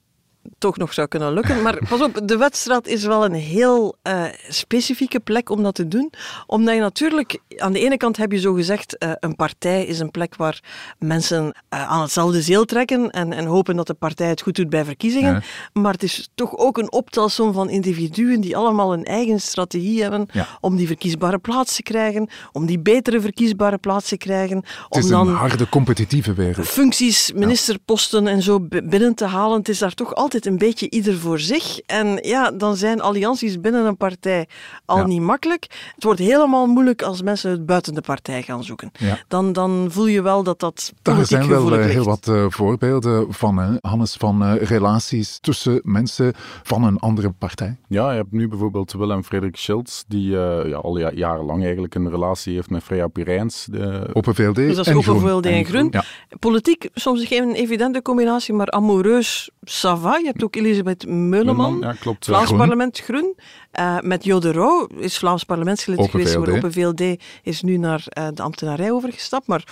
toch 0.59 0.77
nog 0.77 0.94
zou 0.94 1.09
kunnen 1.09 1.33
lukken. 1.33 1.62
Maar 1.62 1.79
pas 1.88 2.03
op, 2.03 2.20
de 2.24 2.37
wedstrijd 2.37 2.87
is 2.87 3.05
wel 3.05 3.24
een 3.24 3.35
heel 3.35 3.96
uh, 4.03 4.24
specifieke 4.48 5.20
plek 5.20 5.51
om 5.51 5.62
dat 5.62 5.74
te 5.74 5.88
doen. 5.88 6.12
Omdat 6.46 6.74
je 6.74 6.81
natuurlijk, 6.81 7.38
aan 7.57 7.72
de 7.72 7.81
ene 7.81 7.96
kant 7.96 8.16
heb 8.16 8.33
je 8.33 8.38
zo 8.38 8.53
gezegd, 8.53 8.96
uh, 8.98 9.12
een 9.20 9.37
partij 9.37 9.85
is 9.85 9.98
een 9.98 10.11
plek 10.11 10.37
waar 10.37 10.61
mensen 10.98 11.44
uh, 11.44 11.90
aan 11.90 12.01
hetzelfde 12.01 12.42
zeel 12.42 12.64
trekken 12.64 13.11
en, 13.11 13.33
en, 13.33 13.44
hopen 13.44 13.77
dat 13.77 13.87
de 13.87 13.94
partij 13.94 14.29
het 14.29 14.42
goed 14.42 14.57
doet 14.57 14.70
bij 14.70 14.85
verkiezingen. 14.85 15.33
Ja. 15.33 15.42
Maar 15.72 15.92
het 15.92 16.03
is 16.03 16.29
toch 16.35 16.57
ook 16.57 16.79
een 16.79 16.92
optelsom 16.92 17.53
van 17.53 17.70
individuen 17.70 18.40
die 18.40 18.57
allemaal 18.57 18.92
een 18.92 19.05
eigen 19.05 19.40
strategie 19.40 20.03
hebben 20.03 20.29
ja. 20.33 20.46
om 20.61 20.77
die 20.77 20.87
verkiesbare 20.87 21.38
plaats 21.38 21.77
te 21.77 21.83
krijgen, 21.83 22.29
om 22.53 22.66
die 22.66 22.79
betere 22.79 23.20
verkiesbare 23.20 23.79
plaats 23.79 24.09
te 24.09 24.16
krijgen. 24.16 24.57
Het 24.88 24.98
is 24.98 25.05
om 25.05 25.11
dan 25.11 25.29
een 25.29 25.35
harde 25.35 25.68
competitieve 25.68 26.33
wereld. 26.33 26.66
Functies, 26.66 27.33
ministerposten 27.33 28.27
en 28.27 28.42
zo 28.42 28.66
binnen 28.85 29.14
te 29.14 29.24
halen. 29.24 29.59
Het 29.59 29.68
is 29.68 29.79
daar 29.79 29.94
toch 29.94 30.14
altijd 30.14 30.28
een 30.35 30.59
beetje 30.59 30.91
ieder 30.91 31.19
voor 31.19 31.38
zich. 31.38 31.81
En 31.81 32.19
ja, 32.23 32.51
dan 32.51 32.77
zijn 32.77 33.01
allianties 33.01 33.61
binnen 33.61 33.87
een 33.87 33.97
partij 33.97 34.49
al 34.85 34.97
ja. 34.97 35.07
niet 35.07 35.21
makkelijk. 35.21 35.67
Het 35.95 36.05
wordt 36.05 36.19
helemaal 36.19 36.67
moeilijk 36.67 37.03
als 37.03 37.23
mensen 37.23 37.51
het 37.51 37.67
buiten 37.67 37.95
de 37.95 38.01
partij 38.01 38.43
gaan 38.43 38.64
zoeken. 38.64 38.91
Ja. 38.99 39.19
Dan, 39.29 39.53
dan 39.53 39.87
voel 39.91 40.07
je 40.07 40.23
wel 40.23 40.43
dat 40.43 40.61
dat 40.61 40.93
Daar 41.03 41.27
zijn 41.27 41.49
wel 41.49 41.79
uh, 41.79 41.85
heel 41.85 42.05
wat 42.05 42.27
uh, 42.29 42.45
voorbeelden 42.49 43.33
van, 43.33 43.59
hè, 43.59 43.77
Hannes, 43.81 44.14
van 44.14 44.43
uh, 44.43 44.62
relaties 44.62 45.38
tussen 45.41 45.81
mensen 45.83 46.33
van 46.62 46.85
een 46.85 46.99
andere 46.99 47.31
partij. 47.31 47.77
Ja, 47.88 48.11
je 48.11 48.17
hebt 48.17 48.33
nu 48.33 48.49
bijvoorbeeld 48.49 48.93
Willem 48.93 49.25
Frederik 49.25 49.57
Schilds, 49.57 50.05
die 50.09 50.31
ja, 50.31 50.61
al 50.61 50.99
ja, 50.99 51.11
jarenlang 51.14 51.62
eigenlijk 51.62 51.95
een 51.95 52.11
relatie 52.11 52.55
heeft 52.55 52.71
met 52.71 52.83
Freya 52.83 53.09
Pirijns. 53.09 53.67
De... 53.71 54.11
Open 54.12 54.35
VLD 54.35 54.55
dus 54.55 54.77
dat 54.77 54.87
is 54.87 54.93
en 54.93 54.99
Open 54.99 55.19
Groen. 55.19 55.31
VLD 55.31 55.47
en, 55.47 55.53
en 55.53 55.64
Groen. 55.64 55.88
Ja. 55.91 56.05
Politiek 56.38 56.88
soms 56.95 57.25
geen 57.25 57.55
evidente 57.55 58.03
combinatie, 58.03 58.55
maar 58.55 58.71
amoureus 58.71 59.51
Sava. 59.62 60.18
Je 60.21 60.27
hebt 60.27 60.45
ook 60.45 60.57
Elisabeth 60.57 61.07
Meuleman, 61.07 61.79
ja, 61.81 61.93
klopt. 61.93 62.25
Vlaams 62.25 62.47
Groen. 62.47 62.59
parlement 62.59 62.99
Groen. 62.99 63.35
Eh, 63.71 64.01
met 64.01 64.25
Jo 64.25 64.39
de 64.39 64.53
Roo 64.53 64.87
is 64.99 65.19
Vlaams 65.19 65.45
parlementslid 65.45 65.99
Open 65.99 66.11
geweest, 66.11 66.39
maar 66.39 66.47
VLD. 66.47 66.57
Open 66.57 66.73
VLD 66.73 67.23
is 67.43 67.63
nu 67.63 67.77
naar 67.77 68.05
eh, 68.07 68.29
de 68.35 68.43
ambtenarij 68.43 68.93
overgestapt. 68.93 69.47
Maar 69.47 69.65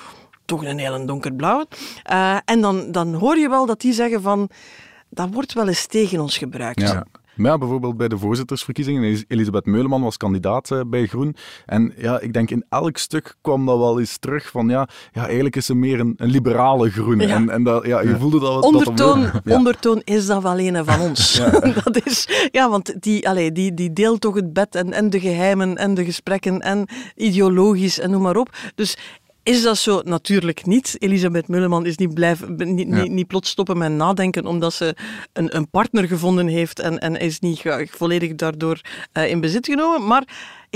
toch 0.45 0.65
een 0.65 0.79
hele 0.79 1.05
donkerblauwe. 1.05 1.67
Eh, 2.03 2.37
en 2.45 2.61
dan, 2.61 2.93
dan 2.93 3.15
hoor 3.15 3.37
je 3.37 3.49
wel 3.49 3.67
dat 3.67 3.81
die 3.81 3.93
zeggen 3.93 4.23
van... 4.23 4.49
Dat 5.09 5.29
wordt 5.33 5.53
wel 5.53 5.69
eens 5.69 5.87
tegen 5.87 6.21
ons 6.21 6.39
gebruikt. 6.39 6.81
Ja. 6.81 7.07
Maar 7.37 7.51
ja, 7.51 7.59
bijvoorbeeld 7.59 7.97
bij 7.97 8.09
de 8.09 8.19
voorzittersverkiezingen, 8.19 9.03
Elis- 9.03 9.25
Elisabeth 9.29 9.67
Meuleman 9.67 10.03
was 10.03 10.17
kandidaat 10.17 10.71
eh, 10.71 10.81
bij 10.87 11.07
Groen. 11.07 11.37
En 11.67 11.93
ja, 11.97 12.21
ik 12.21 12.33
denk 12.33 12.51
in 12.51 12.65
elk 12.69 12.97
stuk 12.97 13.37
kwam 13.41 13.67
dat 13.67 13.79
wel 13.79 13.99
eens 13.99 14.19
terug 14.19 14.51
van 14.51 14.69
ja, 14.69 14.89
ja 15.13 15.25
eigenlijk 15.25 15.57
is 15.57 15.67
ze 15.67 15.75
meer 15.75 16.01
een, 16.01 16.15
een 16.17 16.31
liberale 16.31 16.91
Groen. 16.91 17.21
Ja. 17.21 17.29
En, 17.29 17.51
en 17.51 17.63
dat, 17.63 17.87
ja, 17.87 18.01
je 18.01 18.17
voelde 18.19 18.41
dat... 18.41 18.53
dat 18.53 18.65
Ondertoon, 18.65 19.23
dat 19.23 19.41
ja. 19.45 19.57
ondertoon 19.57 20.01
is 20.05 20.27
dat 20.27 20.43
wel 20.43 20.59
een 20.59 20.85
van 20.85 21.01
ons. 21.01 21.41
dat 21.85 22.07
is, 22.07 22.49
ja, 22.51 22.71
want 22.71 23.03
die, 23.03 23.29
allee, 23.29 23.53
die, 23.53 23.75
die 23.75 23.93
deelt 23.93 24.21
toch 24.21 24.35
het 24.35 24.53
bed 24.53 24.75
en, 24.75 24.93
en 24.93 25.11
de 25.11 25.21
geheimen 25.21 25.77
en 25.77 25.95
de 25.95 26.05
gesprekken 26.05 26.61
en 26.61 26.89
ideologisch 27.15 27.99
en 28.01 28.11
noem 28.11 28.23
maar 28.23 28.37
op. 28.37 28.55
Dus 28.75 28.97
is 29.47 29.63
dat 29.63 29.79
zo? 29.79 30.01
Natuurlijk 30.05 30.67
niet. 30.67 30.97
Elisabeth 30.99 31.49
Mulleman 31.49 31.87
is 31.87 31.97
niet, 31.97 32.15
blijven, 32.15 32.75
niet, 32.75 32.89
Ja. 32.89 33.03
niet, 33.03 33.11
niet 33.11 33.27
plots 33.27 33.51
stoppen 33.51 33.79
met 33.79 33.93
nadenken 33.93 34.47
omdat 34.47 34.75
ze 34.75 34.97
een, 35.33 35.57
een 35.57 35.71
partner 35.71 36.05
gevonden 36.09 36.47
heeft 36.47 36.79
en, 36.79 36.99
en 36.99 37.17
is 37.17 37.41
niet 37.41 37.63
volledig 37.91 38.35
daardoor 38.35 38.81
eh, 39.13 39.31
in 39.31 39.41
bezit 39.41 39.67
genomen. 39.67 40.07
Maar 40.07 40.25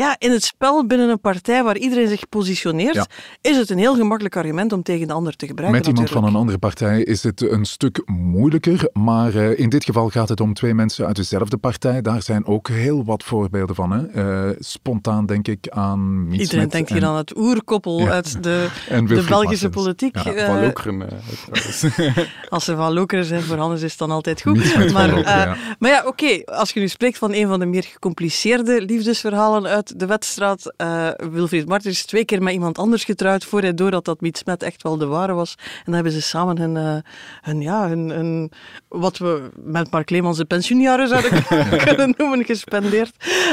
ja, 0.01 0.17
in 0.19 0.31
het 0.31 0.45
spel 0.45 0.87
binnen 0.87 1.09
een 1.09 1.21
partij 1.21 1.63
waar 1.63 1.77
iedereen 1.77 2.09
zich 2.09 2.29
positioneert, 2.29 2.95
Ja. 2.95 3.07
is 3.41 3.57
het 3.57 3.71
een 3.71 3.79
heel 3.79 3.95
gemakkelijk 3.95 4.37
argument 4.37 4.73
om 4.73 4.83
tegen 4.83 5.07
de 5.07 5.13
ander 5.13 5.37
te 5.37 5.47
gebruiken. 5.47 5.79
Met 5.79 5.87
iemand 5.89 6.11
van 6.11 6.25
een 6.25 6.35
andere 6.35 6.59
partij 6.59 7.03
is 7.03 7.23
het 7.23 7.41
een 7.41 7.65
stuk 7.65 8.03
moeilijker, 8.07 8.89
maar 8.93 9.35
eh, 9.35 9.59
in 9.59 9.69
dit 9.69 9.85
geval 9.85 10.09
gaat 10.09 10.29
het 10.29 10.41
om 10.41 10.55
twee 10.55 10.75
mensen 10.75 11.07
uit 11.07 11.17
dezelfde 11.17 11.57
partij. 11.57 12.03
Daar 12.03 12.23
zijn 12.23 12.47
ook 12.47 12.69
heel 12.69 13.05
wat 13.05 13.25
voorbeelden 13.25 13.75
van. 13.75 13.91
Hè? 13.91 14.07
Eh, 14.51 14.57
spontaan 14.59 15.27
denk 15.27 15.49
ik 15.49 15.69
aan 15.69 16.23
Iedereen 16.31 16.47
Smet 16.47 16.71
denkt 16.73 16.91
hier 16.91 17.05
aan 17.05 17.17
het 17.17 17.37
oerkoppel 17.37 17.99
Ja. 18.01 18.11
uit 18.11 18.43
de, 18.43 18.69
En 18.89 19.07
de 19.07 19.15
Belgische 19.15 19.35
Martens. 19.65 19.69
politiek. 19.85 20.17
Ja, 20.19 20.33
Eh, 20.33 20.47
van 20.47 20.61
Lokeren, 20.65 21.09
als 22.49 22.65
ze 22.65 22.77
van 22.77 22.93
Lokeren 22.93 23.25
zijn, 23.25 23.43
voor 23.43 23.57
Hannes 23.57 23.83
is 23.83 23.91
het 23.91 23.99
dan 23.99 24.11
altijd 24.11 24.41
goed. 24.43 24.75
Maar, 24.93 25.09
Lokeren, 25.09 25.25
eh, 25.25 25.25
ja. 25.25 25.57
maar 25.79 25.91
ja, 25.91 26.03
oké, 26.07 26.43
als 26.45 26.71
je 26.71 26.81
nu 26.81 26.89
spreekt 26.89 27.19
van 27.19 27.33
een 27.35 27.47
van 27.49 27.59
de 27.59 27.67
meer 27.67 27.83
gecompliceerde 27.85 28.83
liefdesverhalen 28.83 29.67
uit 29.67 29.90
de 29.97 30.07
wedstrijd. 30.07 30.75
eh 30.77 31.09
Wilfried 31.17 31.69
Martens 31.69 31.95
is 31.95 32.07
twee 32.07 32.25
keer 32.25 32.43
met 32.43 32.53
iemand 32.53 32.79
anders 32.79 33.05
getrouwd 33.05 33.45
voor 33.45 33.61
hij 33.61 33.75
door 33.75 33.93
had 33.93 34.05
dat 34.05 34.21
Miet 34.21 34.39
Smet 34.39 34.63
echt 34.63 34.83
wel 34.83 34.97
de 34.97 35.07
ware 35.07 35.33
was. 35.33 35.55
En 35.59 35.83
dan 35.85 35.95
hebben 35.95 36.13
ze 36.13 36.23
samen 36.23 36.59
hun, 36.59 36.77
eh, 36.77 36.97
hun, 37.41 37.61
ja, 37.61 37.89
hun, 37.89 38.11
hun, 38.11 38.53
wat 38.89 39.19
we 39.19 39.51
met 39.57 39.91
Mark 39.91 40.11
Leemans 40.11 40.37
de 40.37 40.45
pensioenjaren 40.45 41.09
zouden 41.09 41.45
kunnen 41.87 42.15
noemen, 42.17 42.45
gespendeerd. 42.45 43.13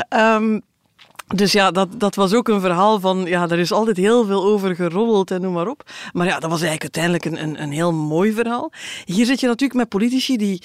Ehm, 0.09 0.59
dus 1.35 1.51
ja, 1.51 1.71
dat, 1.71 1.99
dat 1.99 2.15
was 2.15 2.33
ook 2.33 2.47
een 2.47 2.61
verhaal 2.61 2.99
van, 2.99 3.25
ja, 3.25 3.49
er 3.49 3.59
is 3.59 3.71
altijd 3.71 3.97
heel 3.97 4.25
veel 4.25 4.43
over 4.43 4.75
geroddeld 4.75 5.31
en 5.31 5.41
noem 5.41 5.53
maar 5.53 5.67
op. 5.67 5.89
Maar 6.13 6.27
ja, 6.27 6.39
dat 6.39 6.49
was 6.49 6.61
eigenlijk 6.61 6.95
uiteindelijk 6.95 7.25
een, 7.25 7.49
een, 7.49 7.61
een 7.61 7.71
heel 7.71 7.93
mooi 7.93 8.33
verhaal. 8.33 8.71
Hier 9.05 9.25
zit 9.25 9.39
je 9.39 9.47
natuurlijk 9.47 9.79
met 9.79 9.89
politici 9.89 10.37
die 10.37 10.61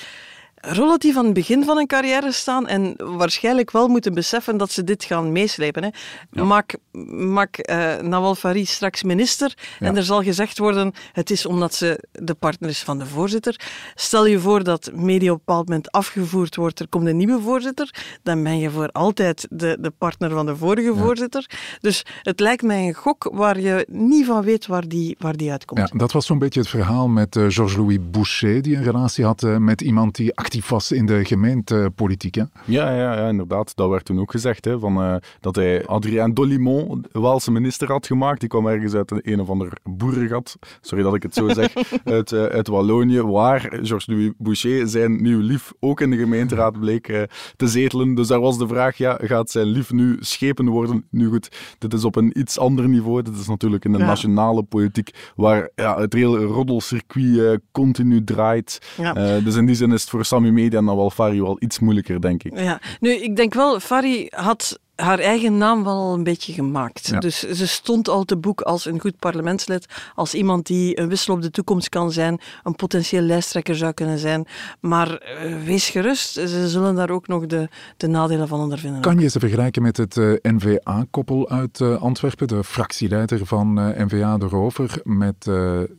relatief 0.65 1.17
aan 1.17 1.25
het 1.25 1.35
begin 1.35 1.65
van 1.65 1.77
hun 1.77 1.87
carrière 1.87 2.33
staan 2.33 2.67
en 2.67 2.95
waarschijnlijk 2.97 3.71
wel 3.71 3.89
moeten 3.89 4.15
beseffen 4.15 4.57
dat 4.57 4.71
ze 4.71 4.85
dit 4.85 5.05
gaan 5.05 5.33
meeslepen. 5.33 5.83
Hè. 5.83 6.45
Maak, 6.45 6.77
maak 7.13 7.57
eh, 7.57 7.97
Nawal 7.97 8.35
Farid 8.35 8.69
straks 8.69 9.03
minister 9.03 9.55
en 9.81 9.93
Ja. 9.93 9.97
er 9.99 10.03
zal 10.05 10.23
gezegd 10.23 10.59
worden, 10.59 10.93
het 11.13 11.31
is 11.31 11.47
omdat 11.47 11.75
ze 11.75 12.05
de 12.13 12.35
partner 12.35 12.71
is 12.71 12.83
van 12.83 12.99
de 12.99 13.07
voorzitter. 13.07 13.61
Stel 13.95 14.27
je 14.27 14.39
voor 14.41 14.63
dat 14.65 14.91
media 14.95 15.31
op 15.33 15.39
een 15.39 15.43
bepaald 15.45 15.69
moment 15.69 15.91
afgevoerd 15.93 16.57
wordt, 16.57 16.81
er 16.81 16.89
komt 16.89 17.07
een 17.07 17.17
nieuwe 17.17 17.41
voorzitter, 17.41 17.95
dan 18.23 18.43
ben 18.43 18.59
je 18.59 18.71
voor 18.71 18.89
altijd 18.89 19.47
de, 19.51 19.77
de 19.81 19.91
partner 19.99 20.31
van 20.31 20.47
de 20.47 20.57
vorige 20.57 20.95
voorzitter. 20.95 21.51
Dus 21.81 22.05
het 22.23 22.41
lijkt 22.41 22.63
mij 22.63 22.87
een 22.87 22.95
gok 22.95 23.31
waar 23.33 23.61
je 23.61 23.87
niet 23.91 24.27
van 24.27 24.43
weet 24.43 24.67
waar 24.67 24.89
die, 24.89 25.17
waar 25.19 25.37
die 25.37 25.51
uitkomt. 25.51 25.81
Ja, 25.81 25.99
dat 25.99 26.13
was 26.13 26.27
zo'n 26.27 26.39
beetje 26.39 26.61
het 26.61 26.69
verhaal 26.69 27.09
met 27.09 27.37
eh, 27.37 27.43
Georges-Louis 27.49 27.99
Boucher, 28.11 28.63
die 28.63 28.77
een 28.77 28.83
relatie 28.85 29.25
had 29.25 29.43
eh, 29.43 29.57
met 29.57 29.81
iemand 29.81 30.15
die 30.15 30.35
actief 30.35 30.51
was 30.61 30.93
in 30.93 31.07
de 31.07 31.25
gemeentepolitiek. 31.25 32.35
Hè? 32.35 32.43
Ja, 32.65 32.91
ja, 32.97 33.15
ja, 33.17 33.29
inderdaad. 33.29 33.77
Dat 33.77 33.89
werd 33.89 34.05
toen 34.05 34.21
ook 34.21 34.31
gezegd, 34.31 34.65
hè, 34.65 34.79
van, 34.79 35.03
eh, 35.03 35.15
dat 35.41 35.57
hij 35.57 35.87
Adrien 35.87 36.35
Dolimon, 36.35 37.05
Waalse 37.13 37.51
minister, 37.51 37.91
had 37.93 38.07
gemaakt. 38.07 38.41
Die 38.41 38.49
kwam 38.49 38.67
ergens 38.67 38.95
uit 38.95 39.11
een, 39.11 39.21
een 39.23 39.41
of 39.41 39.49
ander 39.49 39.73
boerengat, 39.83 40.57
sorry 40.81 41.05
dat 41.05 41.15
ik 41.15 41.23
het 41.23 41.35
zo 41.35 41.49
zeg, 41.49 41.73
uit, 42.05 42.33
eh, 42.33 42.45
uit 42.45 42.69
Wallonië, 42.69 43.23
waar 43.23 43.61
Georges-Louis 43.61 44.31
Boucher 44.39 44.89
zijn 44.89 45.23
nieuw 45.23 45.41
lief 45.41 45.73
ook 45.81 46.01
in 46.01 46.11
de 46.11 46.17
gemeenteraad 46.17 46.81
bleek 46.81 47.09
eh, 47.09 47.23
te 47.57 47.67
zetelen. 47.67 48.15
Dus 48.15 48.27
daar 48.27 48.41
was 48.41 48.59
de 48.59 48.67
vraag, 48.67 48.97
ja, 48.97 49.19
gaat 49.23 49.51
zijn 49.51 49.67
lief 49.67 49.93
nu 49.93 50.17
schepen 50.21 50.69
worden? 50.69 51.05
Nu 51.11 51.29
goed, 51.29 51.49
dit 51.79 51.93
is 51.93 52.05
op 52.05 52.17
een 52.17 52.39
iets 52.39 52.59
ander 52.59 52.89
niveau. 52.89 53.23
Dit 53.23 53.37
is 53.37 53.47
natuurlijk 53.49 53.85
in 53.85 53.93
de 53.93 53.99
Ja. 53.99 54.07
nationale 54.07 54.63
politiek, 54.63 55.33
waar 55.37 55.69
ja, 55.75 56.01
het 56.01 56.13
hele 56.13 56.45
roddelcircuit 56.45 57.61
continu 57.73 58.25
draait. 58.25 58.79
Ja. 58.97 59.41
Dus 59.41 59.57
in 59.57 59.67
die 59.67 59.75
zin 59.75 59.93
is 59.93 60.01
het 60.01 60.11
voor 60.11 60.25
Sami 60.43 60.63
Media 60.63 60.79
en 60.79 60.85
Nawal 60.85 61.11
Fari 61.11 61.43
wel 61.43 61.57
iets 61.61 61.79
moeilijker, 61.79 62.21
denk 62.21 62.43
ik. 62.43 62.59
Ja, 62.59 62.81
nu, 63.01 63.11
ik 63.11 63.37
denk 63.37 63.55
wel, 63.55 63.81
Fari 63.81 64.27
had 64.31 64.79
haar 65.03 65.19
eigen 65.19 65.59
naam 65.59 65.85
wel 65.85 65.95
al 65.95 66.15
een 66.15 66.23
beetje 66.23 66.53
gemaakt. 66.53 67.07
Ja. 67.07 67.19
Dus 67.19 67.39
ze 67.39 67.67
stond 67.67 68.09
al 68.09 68.25
te 68.25 68.37
boek 68.37 68.61
als 68.61 68.87
een 68.87 69.01
goed 69.01 69.19
parlementslid, 69.19 69.87
als 70.15 70.35
iemand 70.35 70.67
die 70.67 71.01
een 71.01 71.09
wissel 71.09 71.35
op 71.35 71.43
de 71.43 71.51
toekomst 71.51 71.89
kan 71.89 72.13
zijn, 72.13 72.41
een 72.63 72.75
potentieel 72.75 73.23
lijsttrekker 73.23 73.77
zou 73.77 73.93
kunnen 73.93 74.19
zijn. 74.19 74.47
Maar 74.81 75.17
eh, 75.17 75.63
wees 75.65 75.89
gerust, 75.89 76.33
ze 76.33 76.69
zullen 76.69 76.95
daar 76.95 77.11
ook 77.11 77.27
nog 77.27 77.47
de, 77.47 77.69
de 77.97 78.07
nadelen 78.07 78.49
van 78.49 78.61
ondervinden. 78.61 79.01
Kan 79.01 79.19
je 79.19 79.29
ze 79.29 79.39
vergelijken 79.39 79.83
met 79.83 79.97
het 79.97 80.17
eh, 80.17 80.33
NVA-koppel 80.43 81.49
uit 81.49 81.81
eh, 81.81 82.03
Antwerpen, 82.03 82.49
de 82.49 82.65
fractieleider 82.65 83.47
van 83.47 83.75
NVA 83.75 84.39
de 84.39 84.47
Rover, 84.47 85.01
met 85.05 85.51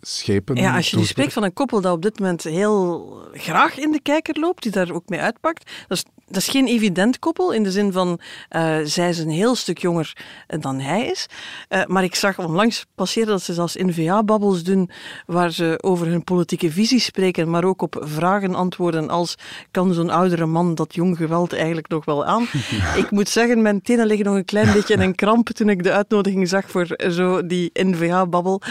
schepen? 0.01 0.55
Ja, 0.55 0.75
als 0.75 0.89
je 0.89 0.97
nu 0.97 1.05
spreekt 1.05 1.33
van 1.33 1.43
een 1.43 1.53
koppel 1.53 1.81
dat 1.81 1.93
op 1.93 2.01
dit 2.01 2.19
moment 2.19 2.43
heel 2.43 3.13
graag 3.33 3.79
in 3.79 3.91
de 3.91 4.01
kijker 4.01 4.39
loopt, 4.39 4.63
die 4.63 4.71
daar 4.71 4.91
ook 4.91 5.09
mee 5.09 5.19
uitpakt, 5.19 5.71
dat 5.87 5.97
is, 5.97 6.03
dat 6.33 6.41
is 6.41 6.47
geen 6.49 6.67
evident 6.67 7.19
koppel, 7.19 7.51
in 7.51 7.63
de 7.63 7.71
zin 7.71 7.91
van 7.91 8.19
eh, 8.49 8.75
zij 8.83 9.09
is 9.09 9.19
een 9.19 9.29
heel 9.29 9.55
stuk 9.55 9.77
jonger 9.77 10.13
eh, 10.47 10.59
dan 10.61 10.79
hij 10.79 11.05
is. 11.05 11.25
Eh, 11.67 11.85
maar 11.85 12.03
ik 12.03 12.15
zag 12.15 12.39
onlangs 12.39 12.85
passeren 12.95 13.27
dat 13.27 13.41
ze 13.41 13.53
zelfs 13.53 13.75
NVA-babbels 13.75 14.63
doen, 14.63 14.89
waar 15.25 15.51
ze 15.51 15.77
over 15.81 16.07
hun 16.07 16.23
politieke 16.23 16.71
visie 16.71 16.99
spreken, 16.99 17.49
maar 17.49 17.63
ook 17.63 17.81
op 17.81 17.95
vragen 18.01 18.55
antwoorden 18.55 19.09
als 19.09 19.35
kan 19.71 19.93
zo'n 19.93 20.09
oudere 20.09 20.45
man 20.45 20.75
dat 20.75 20.95
jong 20.95 21.17
geweld 21.17 21.53
eigenlijk 21.53 21.87
nog 21.87 22.05
wel 22.05 22.25
aan? 22.25 22.47
Ik 23.03 23.11
moet 23.11 23.29
zeggen, 23.29 23.61
mijn 23.61 23.81
tenen 23.81 24.05
liggen 24.05 24.25
nog 24.25 24.35
een 24.35 24.45
klein 24.45 24.73
beetje 24.73 24.93
in 24.93 25.01
een 25.01 25.15
kramp 25.15 25.49
toen 25.49 25.69
ik 25.69 25.83
de 25.83 25.91
uitnodiging 25.91 26.47
zag 26.47 26.69
voor 26.69 26.87
zo 27.09 27.45
die 27.45 27.69
NVA-babbel. 27.73 28.61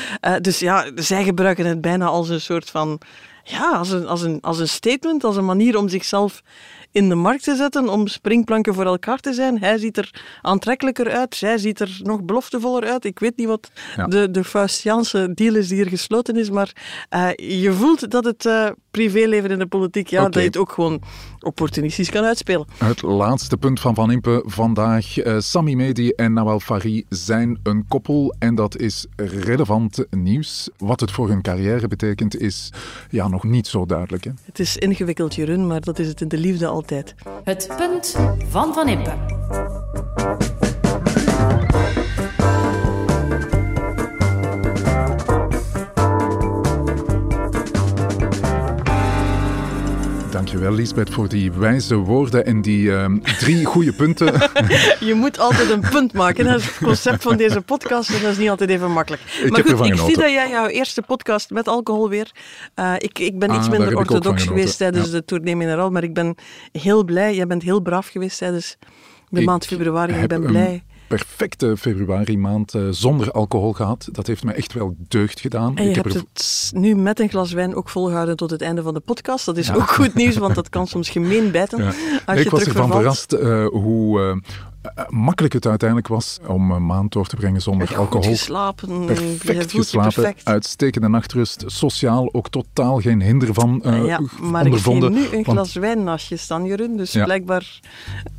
Dus 0.40 0.58
ja, 0.58 0.90
zij 0.94 1.24
gebruiken 1.24 1.66
het 1.66 1.80
bijna 1.80 2.06
als 2.06 2.28
een 2.28 2.40
soort 2.40 2.70
van 2.70 3.00
ja, 3.44 3.70
als 3.76 3.90
een, 3.90 4.06
als, 4.06 4.22
een, 4.22 4.40
als 4.40 4.58
een 4.58 4.68
statement, 4.68 5.24
als 5.24 5.36
een 5.36 5.44
manier 5.44 5.76
om 5.76 5.88
zichzelf 5.88 6.42
in 6.92 7.08
de 7.08 7.14
markt 7.14 7.42
te 7.44 7.56
zetten, 7.56 7.88
om 7.88 8.06
springplanken 8.06 8.74
voor 8.74 8.84
elkaar 8.86 9.18
te 9.18 9.32
zijn. 9.32 9.58
Hij 9.58 9.78
ziet 9.78 9.96
er 9.96 10.10
aantrekkelijker 10.42 11.10
uit, 11.10 11.34
zij 11.34 11.58
ziet 11.58 11.80
er 11.80 12.00
nog 12.02 12.22
beloftevoller 12.22 12.84
uit. 12.90 13.04
Ik 13.04 13.18
weet 13.18 13.36
niet 13.36 13.46
wat 13.46 13.70
Ja. 13.96 14.06
de, 14.06 14.30
de 14.30 14.44
Faustiaanse 14.44 15.30
deal 15.34 15.54
is 15.54 15.68
die 15.68 15.76
hier 15.76 15.88
gesloten 15.88 16.36
is, 16.36 16.50
maar 16.50 16.72
eh, 17.08 17.28
je 17.36 17.72
voelt 17.72 18.10
dat 18.10 18.24
het 18.24 18.46
eh, 18.46 18.70
privéleven 18.92 19.50
in 19.50 19.58
de 19.58 19.66
politiek, 19.66 20.08
ja, 20.08 20.22
dat 20.22 20.34
je 20.34 20.40
het 20.40 20.56
ook 20.56 20.72
gewoon 20.72 21.02
opportunistisch 21.40 22.10
kan 22.10 22.24
uitspelen. 22.24 22.66
Het 22.78 23.02
laatste 23.02 23.56
punt 23.56 23.80
van 23.80 23.94
Van 23.94 24.10
Impe 24.10 24.42
vandaag. 24.46 25.18
Eh, 25.18 25.36
Sami 25.38 25.76
Medi 25.76 26.10
en 26.10 26.32
Nawal 26.32 26.60
Fari 26.60 27.04
zijn 27.08 27.58
een 27.62 27.84
koppel 27.88 28.34
en 28.38 28.54
dat 28.54 28.76
is 28.76 29.06
relevant 29.16 30.04
nieuws. 30.10 30.68
Wat 30.76 31.00
het 31.00 31.10
voor 31.10 31.28
hun 31.28 31.42
carrière 31.42 31.88
betekent 31.88 32.40
is 32.40 32.72
ja, 33.10 33.28
nog 33.28 33.44
niet 33.44 33.66
zo 33.66 33.86
duidelijk. 33.86 34.24
Hè? 34.24 34.30
Het 34.44 34.58
is 34.58 34.76
ingewikkeld, 34.76 35.34
Jeroen, 35.34 35.66
maar 35.66 35.80
dat 35.80 35.98
is 35.98 36.08
het 36.08 36.20
in 36.20 36.28
de 36.28 36.38
liefde 36.38 36.66
altijd. 36.66 37.14
Het 37.44 37.68
punt 37.76 38.16
van 38.48 38.74
Van 38.74 38.88
Impe. 38.88 40.71
Dankjewel 50.52 50.78
Lisbeth 50.78 51.10
voor 51.10 51.28
die 51.28 51.52
wijze 51.52 51.94
woorden 51.94 52.44
en 52.44 52.62
die 52.62 52.92
ehm, 52.96 53.18
drie 53.18 53.64
goede 53.64 53.92
punten. 53.92 54.32
Je 55.08 55.14
moet 55.14 55.38
altijd 55.38 55.70
een 55.70 55.84
punt 55.90 56.12
maken. 56.12 56.44
Dat 56.44 56.58
is 56.58 56.64
het 56.64 56.78
concept 56.78 57.22
van 57.22 57.36
deze 57.36 57.60
podcast 57.60 58.10
en 58.10 58.22
dat 58.22 58.30
is 58.30 58.38
niet 58.38 58.48
altijd 58.48 58.70
even 58.70 58.90
makkelijk. 58.90 59.22
maar 59.48 59.64
goed, 59.64 59.86
ik 59.86 59.96
zie 59.96 60.16
dat 60.16 60.30
jij 60.30 60.50
jouw 60.50 60.66
eerste 60.66 61.02
podcast 61.02 61.50
met 61.50 61.68
alcohol 61.68 62.08
weer... 62.08 62.30
eh, 62.74 62.94
ik, 62.98 63.18
ik 63.18 63.38
ben 63.38 63.50
Ah, 63.50 63.56
iets 63.56 63.68
minder 63.68 63.96
orthodox 63.96 64.44
geweest 64.44 64.76
tijdens 64.76 65.06
ja. 65.06 65.12
de 65.12 65.24
Tournee 65.24 65.56
Mineral, 65.56 65.90
maar 65.90 66.02
ik 66.02 66.14
ben 66.14 66.34
heel 66.72 67.04
blij. 67.04 67.34
Jij 67.34 67.46
bent 67.46 67.62
heel 67.62 67.80
braaf 67.80 68.08
geweest 68.08 68.38
tijdens 68.38 68.76
de 69.28 69.40
Ik 69.40 69.46
maand 69.46 69.66
februari 69.66 70.14
ik 70.14 70.28
ben 70.28 70.42
blij. 70.42 70.84
Perfecte 71.16 71.76
februari 71.76 72.38
maand 72.38 72.74
uh, 72.74 72.88
zonder 72.90 73.30
alcohol 73.30 73.72
gehad. 73.72 74.08
Dat 74.12 74.26
heeft 74.26 74.44
me 74.44 74.52
echt 74.52 74.72
wel 74.72 74.96
deugd 75.08 75.40
gedaan. 75.40 75.76
En 75.76 75.84
je 75.84 75.88
ik 75.88 75.94
hebt 75.94 76.12
heb 76.12 76.22
het 76.22 76.70
nu 76.74 76.94
met 76.94 77.20
een 77.20 77.28
glas 77.28 77.52
wijn 77.52 77.74
ook 77.74 77.88
volgehouden 77.88 78.36
tot 78.36 78.50
het 78.50 78.60
einde 78.60 78.82
van 78.82 78.94
de 78.94 79.00
podcast. 79.00 79.46
Dat 79.46 79.56
is 79.56 79.72
ook 79.72 79.90
goed 79.90 80.14
nieuws, 80.14 80.36
want 80.36 80.54
dat 80.54 80.68
kan 80.68 80.86
soms 80.86 81.10
gemeen 81.10 81.50
bijten. 81.50 81.84
Ja. 81.84 81.92
Als 82.26 82.38
je 82.38 82.44
ik 82.44 82.50
was 82.50 82.64
ervan 82.64 82.90
verrast 82.90 83.32
uh, 83.32 83.66
hoe 83.66 84.40
uh, 84.98 85.08
makkelijk 85.08 85.54
het 85.54 85.66
uiteindelijk 85.66 86.08
was 86.08 86.38
om 86.46 86.70
een 86.70 86.86
maand 86.86 87.12
door 87.12 87.26
te 87.26 87.36
brengen 87.36 87.62
zonder 87.62 87.96
alcohol. 87.96 88.22
Goed 88.22 88.38
geslapen. 88.38 89.04
Perfect 89.04 89.70
geslapen. 89.70 90.12
Perfect. 90.12 90.44
Uitstekende 90.44 91.08
nachtrust. 91.08 91.64
Sociaal 91.66 92.34
ook 92.34 92.48
totaal 92.48 93.00
geen 93.00 93.22
hinder 93.22 93.54
van 93.54 93.82
uh, 93.86 94.06
ja, 94.06 94.20
maar 94.40 94.64
ondervonden. 94.64 95.14
ik 95.14 95.18
zie 95.18 95.30
nu 95.30 95.36
een 95.36 95.44
glas 95.44 95.74
wijn 95.74 96.04
naast 96.04 96.28
je 96.28 96.36
staan, 96.36 96.64
Jeroen. 96.64 96.96
Dus 96.96 97.12
blijkbaar 97.12 97.80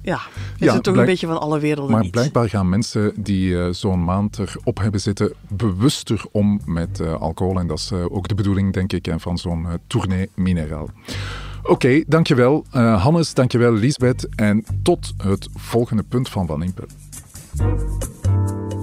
ja, 0.01 0.19
is 0.57 0.71
het 0.71 0.83
toch 0.83 0.95
een 0.95 1.05
beetje 1.05 1.27
van 1.27 1.39
alle 1.39 1.59
werelden 1.59 1.91
Maar 1.91 2.09
blijkbaar 2.09 2.49
gaan 2.49 2.69
mensen 2.69 3.13
die 3.15 3.49
uh, 3.49 3.67
zo'n 3.69 4.03
maand 4.03 4.39
erop 4.39 4.79
hebben 4.79 5.01
zitten 5.01 5.33
bewuster 5.47 6.25
om 6.31 6.61
met 6.65 7.01
alcohol. 7.19 7.59
En 7.59 7.67
dat 7.67 7.79
is 7.79 7.91
ook 7.91 8.27
de 8.27 8.35
bedoeling, 8.35 8.73
denk 8.73 8.93
ik, 8.93 9.13
van 9.17 9.37
zo'n 9.37 9.67
tournee 9.87 10.29
mineraal. 10.35 10.89
Oké, 11.63 12.03
dankjewel 12.07 12.65
uh, 12.75 13.03
Hannes, 13.03 13.33
dankjewel 13.33 13.73
Lisbeth 13.73 14.27
en 14.35 14.65
tot 14.81 15.13
het 15.23 15.47
volgende 15.55 16.03
punt 16.03 16.29
van 16.29 16.47
Van 16.47 16.63
Impe. 16.63 16.85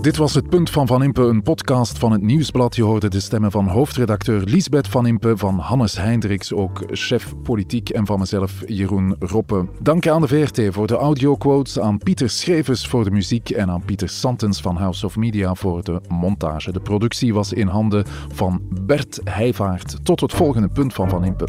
Dit 0.01 0.17
was 0.17 0.35
het 0.35 0.49
Punt 0.49 0.71
van 0.71 0.87
Van 0.87 1.03
Impe, 1.03 1.23
een 1.23 1.43
podcast 1.43 1.99
van 1.99 2.13
het 2.13 2.23
Nieuwsblad. 2.23 2.77
Je 2.77 2.83
hoorde 2.83 3.09
de 3.09 3.21
stemmen 3.21 3.51
van 3.51 3.67
hoofdredacteur 3.67 4.43
Lisbeth 4.45 4.89
Van 4.89 5.07
Impe, 5.07 5.37
van 5.37 5.59
Hannes 5.59 5.97
Heindriks, 5.97 6.53
ook 6.53 6.83
chef 6.87 7.35
politiek, 7.43 7.89
en 7.89 8.07
van 8.07 8.19
mezelf 8.19 8.63
Jeroen 8.67 9.17
Roppe. 9.19 9.67
Dank 9.81 10.09
aan 10.09 10.21
de 10.21 10.29
VRT 10.29 10.75
voor 10.75 10.87
de 10.87 10.97
audioquotes, 10.97 11.81
aan 11.81 11.99
Pieter 11.99 12.31
Schrevers 12.31 12.87
voor 12.87 13.05
de 13.05 13.11
muziek 13.11 13.51
en 13.51 13.71
aan 13.71 13.85
Pieter 13.85 14.09
Santens 14.09 14.61
van 14.61 14.77
House 14.77 15.07
of 15.07 15.17
Media 15.17 15.55
voor 15.55 15.85
de 15.85 16.01
montage. 16.09 16.73
De 16.73 16.81
productie 16.81 17.35
was 17.35 17.53
in 17.53 17.67
handen 17.67 18.05
van 18.33 18.63
Bert 18.83 19.21
Heijvaart. 19.25 20.05
Tot 20.05 20.21
het 20.21 20.33
volgende 20.33 20.69
Punt 20.69 20.95
van 20.95 21.09
Van 21.09 21.25
Impe. 21.25 21.49